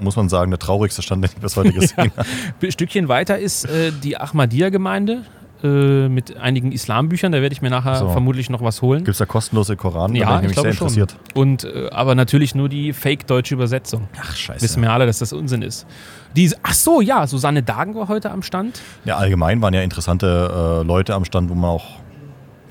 muss 0.00 0.16
man 0.16 0.28
sagen, 0.28 0.50
der 0.50 0.58
traurigste 0.58 1.00
Stand, 1.00 1.22
den 1.22 1.30
ich 1.32 1.40
bis 1.40 1.56
heute 1.56 1.72
gesehen 1.72 2.10
habe. 2.16 2.26
Ein 2.60 2.72
Stückchen 2.72 3.06
weiter 3.06 3.38
ist 3.38 3.64
äh, 3.66 3.92
die 3.92 4.16
Ahmadiyya-Gemeinde 4.16 5.22
äh, 5.62 6.08
mit 6.08 6.36
einigen 6.36 6.72
Islambüchern. 6.72 7.32
Da 7.32 7.40
werde 7.40 7.52
ich 7.52 7.62
mir 7.62 7.70
nachher 7.70 7.96
so. 7.96 8.10
vermutlich 8.10 8.50
noch 8.50 8.62
was 8.62 8.82
holen. 8.82 9.00
Gibt 9.00 9.10
es 9.10 9.18
da 9.18 9.26
kostenlose 9.26 9.76
Koran? 9.76 10.14
Ja, 10.14 10.40
ich, 10.40 10.50
ich 10.50 10.54
sehr 10.54 10.72
schon. 10.72 10.88
interessiert. 10.88 11.16
Und, 11.34 11.64
äh, 11.64 11.88
aber 11.90 12.14
natürlich 12.14 12.54
nur 12.54 12.68
die 12.68 12.92
fake-deutsche 12.92 13.54
Übersetzung. 13.54 14.08
Ach, 14.20 14.34
scheiße. 14.34 14.62
Wissen 14.62 14.82
wir 14.82 14.92
alle, 14.92 15.06
dass 15.06 15.18
das 15.18 15.32
Unsinn 15.32 15.62
ist. 15.62 15.86
Die, 16.36 16.50
ach 16.62 16.74
so, 16.74 17.00
ja, 17.00 17.26
Susanne 17.26 17.62
Dagen 17.62 17.94
war 17.94 18.08
heute 18.08 18.30
am 18.30 18.42
Stand. 18.42 18.80
Ja, 19.04 19.16
allgemein 19.16 19.60
waren 19.62 19.74
ja 19.74 19.82
interessante 19.82 20.80
äh, 20.82 20.86
Leute 20.86 21.14
am 21.14 21.24
Stand, 21.24 21.50
wo 21.50 21.54
man 21.54 21.70
auch 21.70 22.01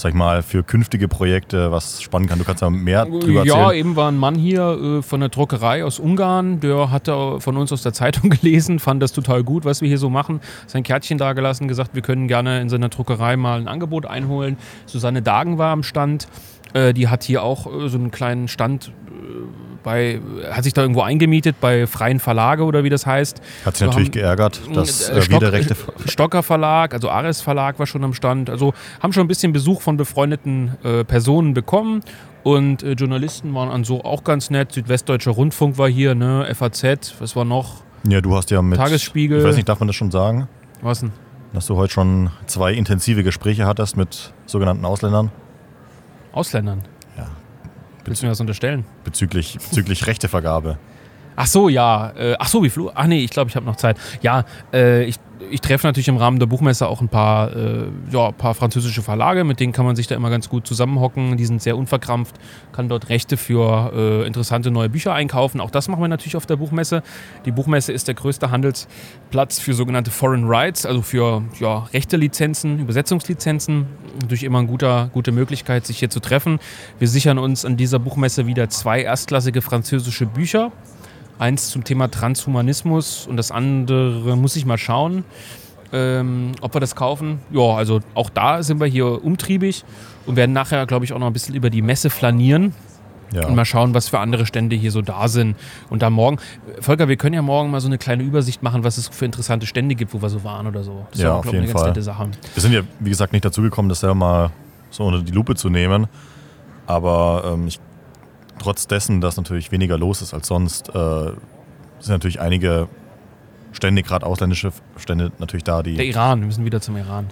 sag 0.01 0.09
ich 0.09 0.15
mal, 0.15 0.41
für 0.43 0.63
künftige 0.63 1.07
Projekte 1.07 1.71
was 1.71 2.01
spannen 2.01 2.27
kann. 2.27 2.39
Du 2.39 2.45
kannst 2.45 2.61
da 2.61 2.69
mehr 2.69 3.05
drüber 3.05 3.41
erzählen. 3.41 3.45
Ja, 3.45 3.71
eben 3.71 3.95
war 3.95 4.11
ein 4.11 4.17
Mann 4.17 4.35
hier 4.35 4.99
äh, 4.99 5.01
von 5.01 5.19
der 5.19 5.29
Druckerei 5.29 5.85
aus 5.85 5.99
Ungarn, 5.99 6.59
der 6.59 6.91
hatte 6.91 7.39
von 7.39 7.57
uns 7.57 7.71
aus 7.71 7.83
der 7.83 7.93
Zeitung 7.93 8.29
gelesen, 8.41 8.79
fand 8.79 9.01
das 9.01 9.13
total 9.13 9.43
gut, 9.43 9.65
was 9.65 9.81
wir 9.81 9.87
hier 9.87 9.97
so 9.97 10.09
machen. 10.09 10.41
Sein 10.67 10.83
Kärtchen 10.83 11.17
da 11.17 11.33
gelassen, 11.33 11.67
gesagt, 11.67 11.95
wir 11.95 12.01
können 12.01 12.27
gerne 12.27 12.61
in 12.61 12.69
seiner 12.69 12.89
Druckerei 12.89 13.37
mal 13.37 13.59
ein 13.59 13.67
Angebot 13.67 14.05
einholen. 14.05 14.57
Susanne 14.85 15.21
Dagen 15.21 15.57
war 15.57 15.71
am 15.71 15.83
Stand. 15.83 16.27
Äh, 16.73 16.93
die 16.93 17.07
hat 17.07 17.23
hier 17.23 17.43
auch 17.43 17.67
äh, 17.67 17.89
so 17.89 17.97
einen 17.97 18.11
kleinen 18.11 18.47
Stand 18.47 18.87
äh, 18.87 19.70
bei, 19.83 20.19
hat 20.51 20.63
sich 20.63 20.73
da 20.73 20.81
irgendwo 20.81 21.01
eingemietet 21.01 21.57
bei 21.59 21.87
freien 21.87 22.19
Verlage 22.19 22.63
oder 22.63 22.83
wie 22.83 22.89
das 22.89 23.05
heißt. 23.05 23.41
Hat 23.65 23.77
sich 23.77 23.87
natürlich 23.87 24.09
haben, 24.09 24.13
geärgert, 24.13 24.61
dass 24.73 25.09
äh, 25.09 25.21
Stock, 25.21 25.41
Rechte 25.41 25.75
Stocker 26.07 26.43
Verlag, 26.43 26.93
also 26.93 27.09
Ares 27.09 27.41
Verlag 27.41 27.79
war 27.79 27.87
schon 27.87 28.03
am 28.03 28.13
Stand. 28.13 28.49
Also 28.49 28.73
haben 29.01 29.13
schon 29.13 29.25
ein 29.25 29.27
bisschen 29.27 29.53
Besuch 29.53 29.81
von 29.81 29.97
befreundeten 29.97 30.77
äh, 30.83 31.03
Personen 31.03 31.53
bekommen 31.53 32.01
und 32.43 32.83
äh, 32.83 32.93
Journalisten 32.93 33.53
waren 33.53 33.69
an 33.69 33.83
so 33.83 34.03
auch 34.03 34.23
ganz 34.23 34.49
nett. 34.49 34.71
Südwestdeutscher 34.71 35.31
Rundfunk 35.31 35.77
war 35.77 35.89
hier, 35.89 36.15
ne, 36.15 36.47
FAZ, 36.53 37.15
was 37.19 37.35
war 37.35 37.45
noch? 37.45 37.83
Ja, 38.07 38.21
du 38.21 38.35
hast 38.35 38.49
ja 38.49 38.61
mit 38.61 38.79
Tagesspiegel. 38.79 39.39
Ich 39.39 39.45
weiß 39.45 39.55
nicht, 39.55 39.69
darf 39.69 39.79
man 39.79 39.87
das 39.87 39.95
schon 39.95 40.11
sagen? 40.11 40.47
Was 40.81 41.01
denn? 41.01 41.11
Dass 41.53 41.67
du 41.67 41.75
heute 41.75 41.93
schon 41.93 42.31
zwei 42.47 42.73
intensive 42.73 43.23
Gespräche 43.23 43.67
hattest 43.67 43.97
mit 43.97 44.33
sogenannten 44.45 44.85
Ausländern. 44.85 45.31
Ausländern? 46.31 46.83
Willst 48.05 48.21
du 48.21 48.25
mir 48.25 48.31
was 48.31 48.39
unterstellen? 48.39 48.85
Bezüglich, 49.03 49.57
bezüglich 49.57 50.07
Rechtevergabe. 50.07 50.77
Ach 51.35 51.47
so, 51.47 51.69
ja. 51.69 52.11
Äh, 52.17 52.35
ach 52.39 52.47
so, 52.47 52.63
wie 52.63 52.69
Flu. 52.69 52.89
Ach 52.93 53.07
nee, 53.07 53.23
ich 53.23 53.31
glaube, 53.31 53.49
ich 53.49 53.55
habe 53.55 53.65
noch 53.65 53.75
Zeit. 53.75 53.97
Ja, 54.21 54.43
äh, 54.73 55.03
ich, 55.05 55.15
ich 55.49 55.61
treffe 55.61 55.87
natürlich 55.87 56.07
im 56.07 56.17
Rahmen 56.17 56.39
der 56.39 56.45
Buchmesse 56.45 56.87
auch 56.87 57.01
ein 57.01 57.09
paar, 57.09 57.55
äh, 57.55 57.85
ja, 58.11 58.31
paar 58.31 58.53
französische 58.53 59.01
Verlage, 59.01 59.43
mit 59.43 59.59
denen 59.59 59.73
kann 59.73 59.85
man 59.85 59.95
sich 59.95 60.07
da 60.07 60.15
immer 60.15 60.29
ganz 60.29 60.49
gut 60.49 60.67
zusammenhocken. 60.67 61.37
Die 61.37 61.45
sind 61.45 61.61
sehr 61.61 61.77
unverkrampft, 61.77 62.35
kann 62.71 62.89
dort 62.89 63.09
Rechte 63.09 63.37
für 63.37 63.91
äh, 63.93 64.27
interessante 64.27 64.71
neue 64.71 64.89
Bücher 64.89 65.13
einkaufen. 65.13 65.59
Auch 65.61 65.71
das 65.71 65.87
machen 65.87 66.01
wir 66.01 66.07
natürlich 66.07 66.35
auf 66.35 66.45
der 66.45 66.57
Buchmesse. 66.57 67.03
Die 67.45 67.51
Buchmesse 67.51 67.91
ist 67.91 68.07
der 68.07 68.15
größte 68.15 68.51
Handelsplatz 68.51 69.59
für 69.59 69.73
sogenannte 69.73 70.11
Foreign 70.11 70.45
Rights, 70.45 70.85
also 70.85 71.01
für 71.01 71.43
ja, 71.59 71.79
Rechte-Lizenzen, 71.93 72.79
Übersetzungslizenzen. 72.79 73.87
Natürlich 74.21 74.43
immer 74.43 74.59
eine 74.59 74.67
gute, 74.67 75.09
gute 75.13 75.31
Möglichkeit, 75.31 75.85
sich 75.85 75.99
hier 75.99 76.09
zu 76.09 76.19
treffen. 76.19 76.59
Wir 76.99 77.07
sichern 77.07 77.37
uns 77.37 77.65
an 77.65 77.77
dieser 77.77 77.99
Buchmesse 77.99 78.47
wieder 78.47 78.69
zwei 78.69 79.01
erstklassige 79.01 79.61
französische 79.61 80.25
Bücher 80.25 80.71
Eins 81.41 81.71
zum 81.71 81.83
Thema 81.83 82.09
Transhumanismus 82.11 83.25
und 83.25 83.35
das 83.35 83.49
andere 83.49 84.37
muss 84.37 84.55
ich 84.55 84.65
mal 84.65 84.77
schauen, 84.77 85.25
ähm, 85.91 86.51
ob 86.61 86.75
wir 86.75 86.79
das 86.79 86.95
kaufen. 86.95 87.39
Ja, 87.51 87.73
also 87.73 87.99
auch 88.13 88.29
da 88.29 88.61
sind 88.61 88.79
wir 88.79 88.85
hier 88.85 89.23
umtriebig 89.23 89.83
und 90.27 90.35
werden 90.35 90.53
nachher, 90.53 90.85
glaube 90.85 91.03
ich, 91.05 91.13
auch 91.13 91.19
noch 91.19 91.25
ein 91.25 91.33
bisschen 91.33 91.55
über 91.55 91.71
die 91.71 91.81
Messe 91.81 92.11
flanieren. 92.11 92.75
Ja. 93.33 93.47
Und 93.47 93.55
mal 93.55 93.65
schauen, 93.65 93.95
was 93.95 94.09
für 94.09 94.19
andere 94.19 94.45
Stände 94.45 94.75
hier 94.75 94.91
so 94.91 95.01
da 95.01 95.27
sind. 95.29 95.55
Und 95.89 96.01
dann 96.01 96.13
morgen, 96.13 96.37
Volker, 96.81 97.07
wir 97.07 97.15
können 97.15 97.33
ja 97.33 97.41
morgen 97.41 97.71
mal 97.71 97.79
so 97.79 97.87
eine 97.87 97.97
kleine 97.97 98.23
Übersicht 98.23 98.61
machen, 98.61 98.83
was 98.83 98.97
es 98.97 99.07
für 99.07 99.25
interessante 99.25 99.65
Stände 99.65 99.95
gibt, 99.95 100.13
wo 100.13 100.21
wir 100.21 100.29
so 100.29 100.43
waren 100.43 100.67
oder 100.67 100.83
so. 100.83 101.07
Das 101.11 101.21
ja, 101.21 101.33
auf 101.33 101.45
jeden 101.45 101.67
Fall. 101.69 101.95
Wir 101.95 102.03
sind 102.61 102.73
ja, 102.73 102.81
wie 102.99 103.09
gesagt, 103.09 103.31
nicht 103.33 103.45
dazu 103.45 103.61
gekommen, 103.61 103.89
das 103.89 104.01
selber 104.01 104.15
mal 104.15 104.51
so 104.89 105.05
unter 105.05 105.21
die 105.23 105.31
Lupe 105.31 105.55
zu 105.55 105.69
nehmen. 105.69 106.07
Aber 106.87 107.53
ähm, 107.53 107.67
ich 107.67 107.79
trotz 108.61 108.87
dessen, 108.87 109.21
dass 109.21 109.37
natürlich 109.37 109.71
weniger 109.71 109.97
los 109.97 110.21
ist 110.21 110.33
als 110.33 110.47
sonst, 110.47 110.89
äh, 110.89 111.31
sind 111.99 112.09
natürlich 112.09 112.39
einige 112.39 112.87
Stände, 113.71 114.03
gerade 114.03 114.25
ausländische 114.25 114.71
Stände, 114.97 115.31
natürlich 115.39 115.63
da, 115.63 115.83
die. 115.83 115.95
Der 115.95 116.05
Iran, 116.05 116.41
wir 116.41 116.47
müssen 116.47 116.65
wieder 116.65 116.81
zum 116.81 116.97
Iran 116.97 117.27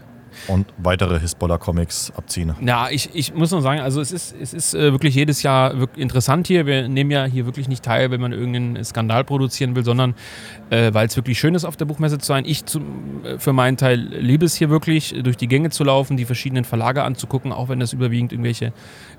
und 0.47 0.67
weitere 0.77 1.19
Hisbollah-Comics 1.19 2.13
abziehen. 2.15 2.53
Ja, 2.61 2.89
ich, 2.89 3.09
ich 3.13 3.33
muss 3.33 3.51
noch 3.51 3.61
sagen, 3.61 3.79
also 3.81 4.01
es 4.01 4.11
ist, 4.11 4.35
es 4.39 4.53
ist 4.53 4.73
äh, 4.73 4.91
wirklich 4.91 5.15
jedes 5.15 5.43
Jahr 5.43 5.79
wirklich 5.79 6.01
interessant 6.01 6.47
hier. 6.47 6.65
Wir 6.65 6.87
nehmen 6.87 7.11
ja 7.11 7.25
hier 7.25 7.45
wirklich 7.45 7.67
nicht 7.67 7.83
teil, 7.83 8.11
wenn 8.11 8.21
man 8.21 8.31
irgendeinen 8.31 8.83
Skandal 8.83 9.23
produzieren 9.23 9.75
will, 9.75 9.83
sondern 9.83 10.15
äh, 10.69 10.93
weil 10.93 11.07
es 11.07 11.15
wirklich 11.15 11.39
schön 11.39 11.55
ist, 11.55 11.65
auf 11.65 11.77
der 11.77 11.85
Buchmesse 11.85 12.17
zu 12.17 12.27
sein. 12.27 12.43
Ich 12.45 12.65
zum, 12.65 13.25
äh, 13.25 13.39
für 13.39 13.53
meinen 13.53 13.77
Teil 13.77 13.99
liebe 13.99 14.45
es 14.45 14.55
hier 14.55 14.69
wirklich, 14.69 15.15
durch 15.23 15.37
die 15.37 15.47
Gänge 15.47 15.69
zu 15.69 15.83
laufen, 15.83 16.17
die 16.17 16.25
verschiedenen 16.25 16.63
Verlage 16.63 17.03
anzugucken, 17.03 17.51
auch 17.51 17.69
wenn 17.69 17.79
das 17.79 17.93
überwiegend 17.93 18.31
irgendwelche 18.31 18.73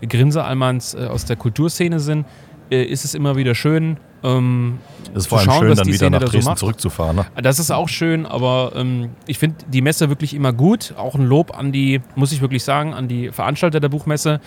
Grinsealmans 0.07 0.95
äh, 0.95 1.07
aus 1.07 1.25
der 1.25 1.37
Kulturszene 1.37 2.01
sind. 2.01 2.27
Ist 2.71 3.05
es 3.05 3.17
immer 3.17 3.37
wieder 3.37 3.57
schön. 3.57 3.97
Ähm, 4.23 4.79
es 5.13 5.25
ist 5.25 5.27
vor 5.29 5.39
allem 5.39 5.47
schauen, 5.47 5.61
schön, 5.61 5.77
dann 5.77 5.87
wieder 5.87 5.97
Szene 5.97 6.11
nach 6.21 6.29
Dresden 6.29 6.51
so 6.51 6.55
zurückzufahren. 6.55 7.17
Ne? 7.17 7.27
Das 7.43 7.59
ist 7.59 7.71
auch 7.71 7.89
schön, 7.89 8.27
aber 8.27 8.73
ähm, 8.75 9.11
ich 9.27 9.39
finde 9.39 9.57
die 9.69 9.83
Messe 9.83 10.09
wirklich 10.09 10.35
immer 10.35 10.53
gut. 10.53 10.95
Auch 10.97 11.15
ein 11.15 11.25
Lob 11.25 11.57
an 11.57 11.73
die, 11.73 12.01
muss 12.15 12.33
ich 12.33 12.41
wirklich 12.41 12.65
sagen, 12.65 12.95
an 12.95 13.09
die 13.09 13.31
Veranstalter 13.31 13.81
der 13.81 13.89
Buchmesse. 13.89 14.41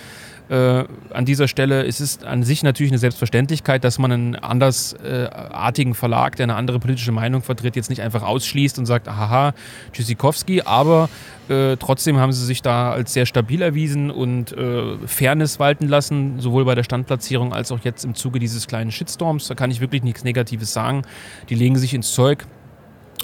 Äh, 0.49 0.83
an 1.13 1.25
dieser 1.25 1.47
Stelle 1.47 1.83
ist 1.83 2.01
es 2.01 2.23
an 2.23 2.43
sich 2.43 2.63
natürlich 2.63 2.91
eine 2.91 2.99
Selbstverständlichkeit, 2.99 3.83
dass 3.83 3.97
man 3.97 4.11
einen 4.11 4.35
andersartigen 4.35 5.95
Verlag, 5.95 6.35
der 6.35 6.45
eine 6.45 6.55
andere 6.55 6.79
politische 6.79 7.11
Meinung 7.11 7.41
vertritt, 7.41 7.75
jetzt 7.75 7.89
nicht 7.89 8.01
einfach 8.01 8.23
ausschließt 8.23 8.77
und 8.77 8.85
sagt, 8.85 9.07
haha, 9.07 9.53
Tschüssikowski, 9.93 10.61
aber 10.63 11.09
äh, 11.49 11.77
trotzdem 11.77 12.17
haben 12.17 12.33
sie 12.33 12.45
sich 12.45 12.61
da 12.61 12.91
als 12.91 13.13
sehr 13.13 13.25
stabil 13.25 13.61
erwiesen 13.61 14.11
und 14.11 14.51
äh, 14.51 14.97
Fairness 15.07 15.59
walten 15.59 15.87
lassen, 15.87 16.39
sowohl 16.39 16.65
bei 16.65 16.75
der 16.75 16.83
Standplatzierung 16.83 17.53
als 17.53 17.71
auch 17.71 17.79
jetzt 17.83 18.03
im 18.03 18.13
Zuge 18.13 18.39
dieses 18.39 18.67
kleinen 18.67 18.91
Shitstorms. 18.91 19.47
Da 19.47 19.55
kann 19.55 19.71
ich 19.71 19.79
wirklich 19.79 20.03
nichts 20.03 20.23
Negatives 20.23 20.73
sagen. 20.73 21.03
Die 21.49 21.55
legen 21.55 21.77
sich 21.77 21.93
ins 21.93 22.13
Zeug. 22.13 22.45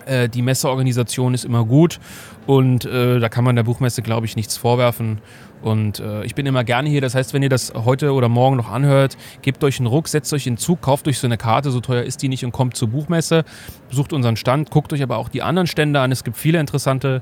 Äh, 0.05 0.29
die 0.29 0.41
Messeorganisation 0.41 1.33
ist 1.33 1.45
immer 1.45 1.65
gut 1.65 1.99
und 2.47 2.85
äh, 2.85 3.19
da 3.19 3.29
kann 3.29 3.43
man 3.43 3.55
der 3.55 3.63
Buchmesse, 3.63 4.01
glaube 4.01 4.25
ich, 4.25 4.35
nichts 4.35 4.57
vorwerfen. 4.57 5.19
Und 5.61 5.99
äh, 5.99 6.23
ich 6.23 6.35
bin 6.35 6.45
immer 6.45 6.63
gerne 6.63 6.89
hier. 6.89 7.01
Das 7.01 7.15
heißt, 7.15 7.33
wenn 7.33 7.43
ihr 7.43 7.49
das 7.49 7.73
heute 7.73 8.13
oder 8.13 8.29
morgen 8.29 8.57
noch 8.57 8.69
anhört, 8.69 9.17
gebt 9.41 9.63
euch 9.63 9.79
einen 9.79 9.87
Ruck, 9.87 10.07
setzt 10.07 10.31
euch 10.33 10.47
in 10.47 10.57
Zug, 10.57 10.81
kauft 10.81 11.07
euch 11.07 11.19
so 11.19 11.27
eine 11.27 11.37
Karte, 11.37 11.71
so 11.71 11.79
teuer 11.81 12.03
ist 12.03 12.21
die 12.21 12.29
nicht 12.29 12.45
und 12.45 12.51
kommt 12.51 12.75
zur 12.75 12.89
Buchmesse. 12.89 13.43
Besucht 13.89 14.13
unseren 14.13 14.35
Stand, 14.35 14.71
guckt 14.71 14.93
euch 14.93 15.03
aber 15.03 15.17
auch 15.17 15.29
die 15.29 15.41
anderen 15.41 15.67
Stände 15.67 15.99
an. 15.99 16.11
Es 16.11 16.23
gibt 16.23 16.37
viele 16.37 16.59
interessante 16.59 17.21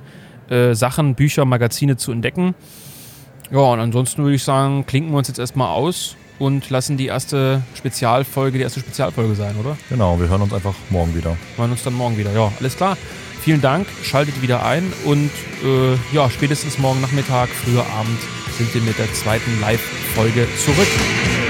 äh, 0.49 0.73
Sachen, 0.73 1.15
Bücher, 1.15 1.45
Magazine 1.45 1.97
zu 1.97 2.11
entdecken. 2.11 2.55
Ja, 3.51 3.59
und 3.59 3.79
ansonsten 3.79 4.23
würde 4.23 4.35
ich 4.35 4.43
sagen, 4.43 4.85
klinken 4.85 5.11
wir 5.11 5.17
uns 5.17 5.29
jetzt 5.29 5.39
erstmal 5.39 5.69
aus 5.69 6.15
und 6.39 6.69
lassen 6.69 6.97
die 6.97 7.07
erste 7.07 7.61
Spezialfolge 7.75 8.57
die 8.57 8.63
erste 8.63 8.79
Spezialfolge 8.79 9.35
sein, 9.35 9.55
oder? 9.57 9.77
Genau, 9.89 10.19
wir 10.19 10.27
hören 10.27 10.41
uns 10.41 10.53
einfach 10.53 10.75
morgen 10.89 11.15
wieder. 11.15 11.31
Wir 11.55 11.63
hören 11.63 11.71
uns 11.71 11.83
dann 11.83 11.93
morgen 11.93 12.17
wieder. 12.17 12.31
Ja, 12.33 12.51
alles 12.59 12.75
klar. 12.75 12.97
Vielen 13.47 13.61
Dank, 13.61 13.87
schaltet 14.03 14.41
wieder 14.41 14.65
ein 14.65 14.91
und 15.05 15.31
äh, 15.63 15.95
ja, 16.11 16.29
spätestens 16.29 16.79
morgen 16.79 16.99
Nachmittag, 16.99 17.47
früher 17.47 17.85
Abend 17.97 18.19
sind 18.57 18.73
wir 18.73 18.81
mit 18.81 18.99
der 18.99 19.13
zweiten 19.13 19.61
Live-Folge 19.61 20.45
zurück. 20.65 21.46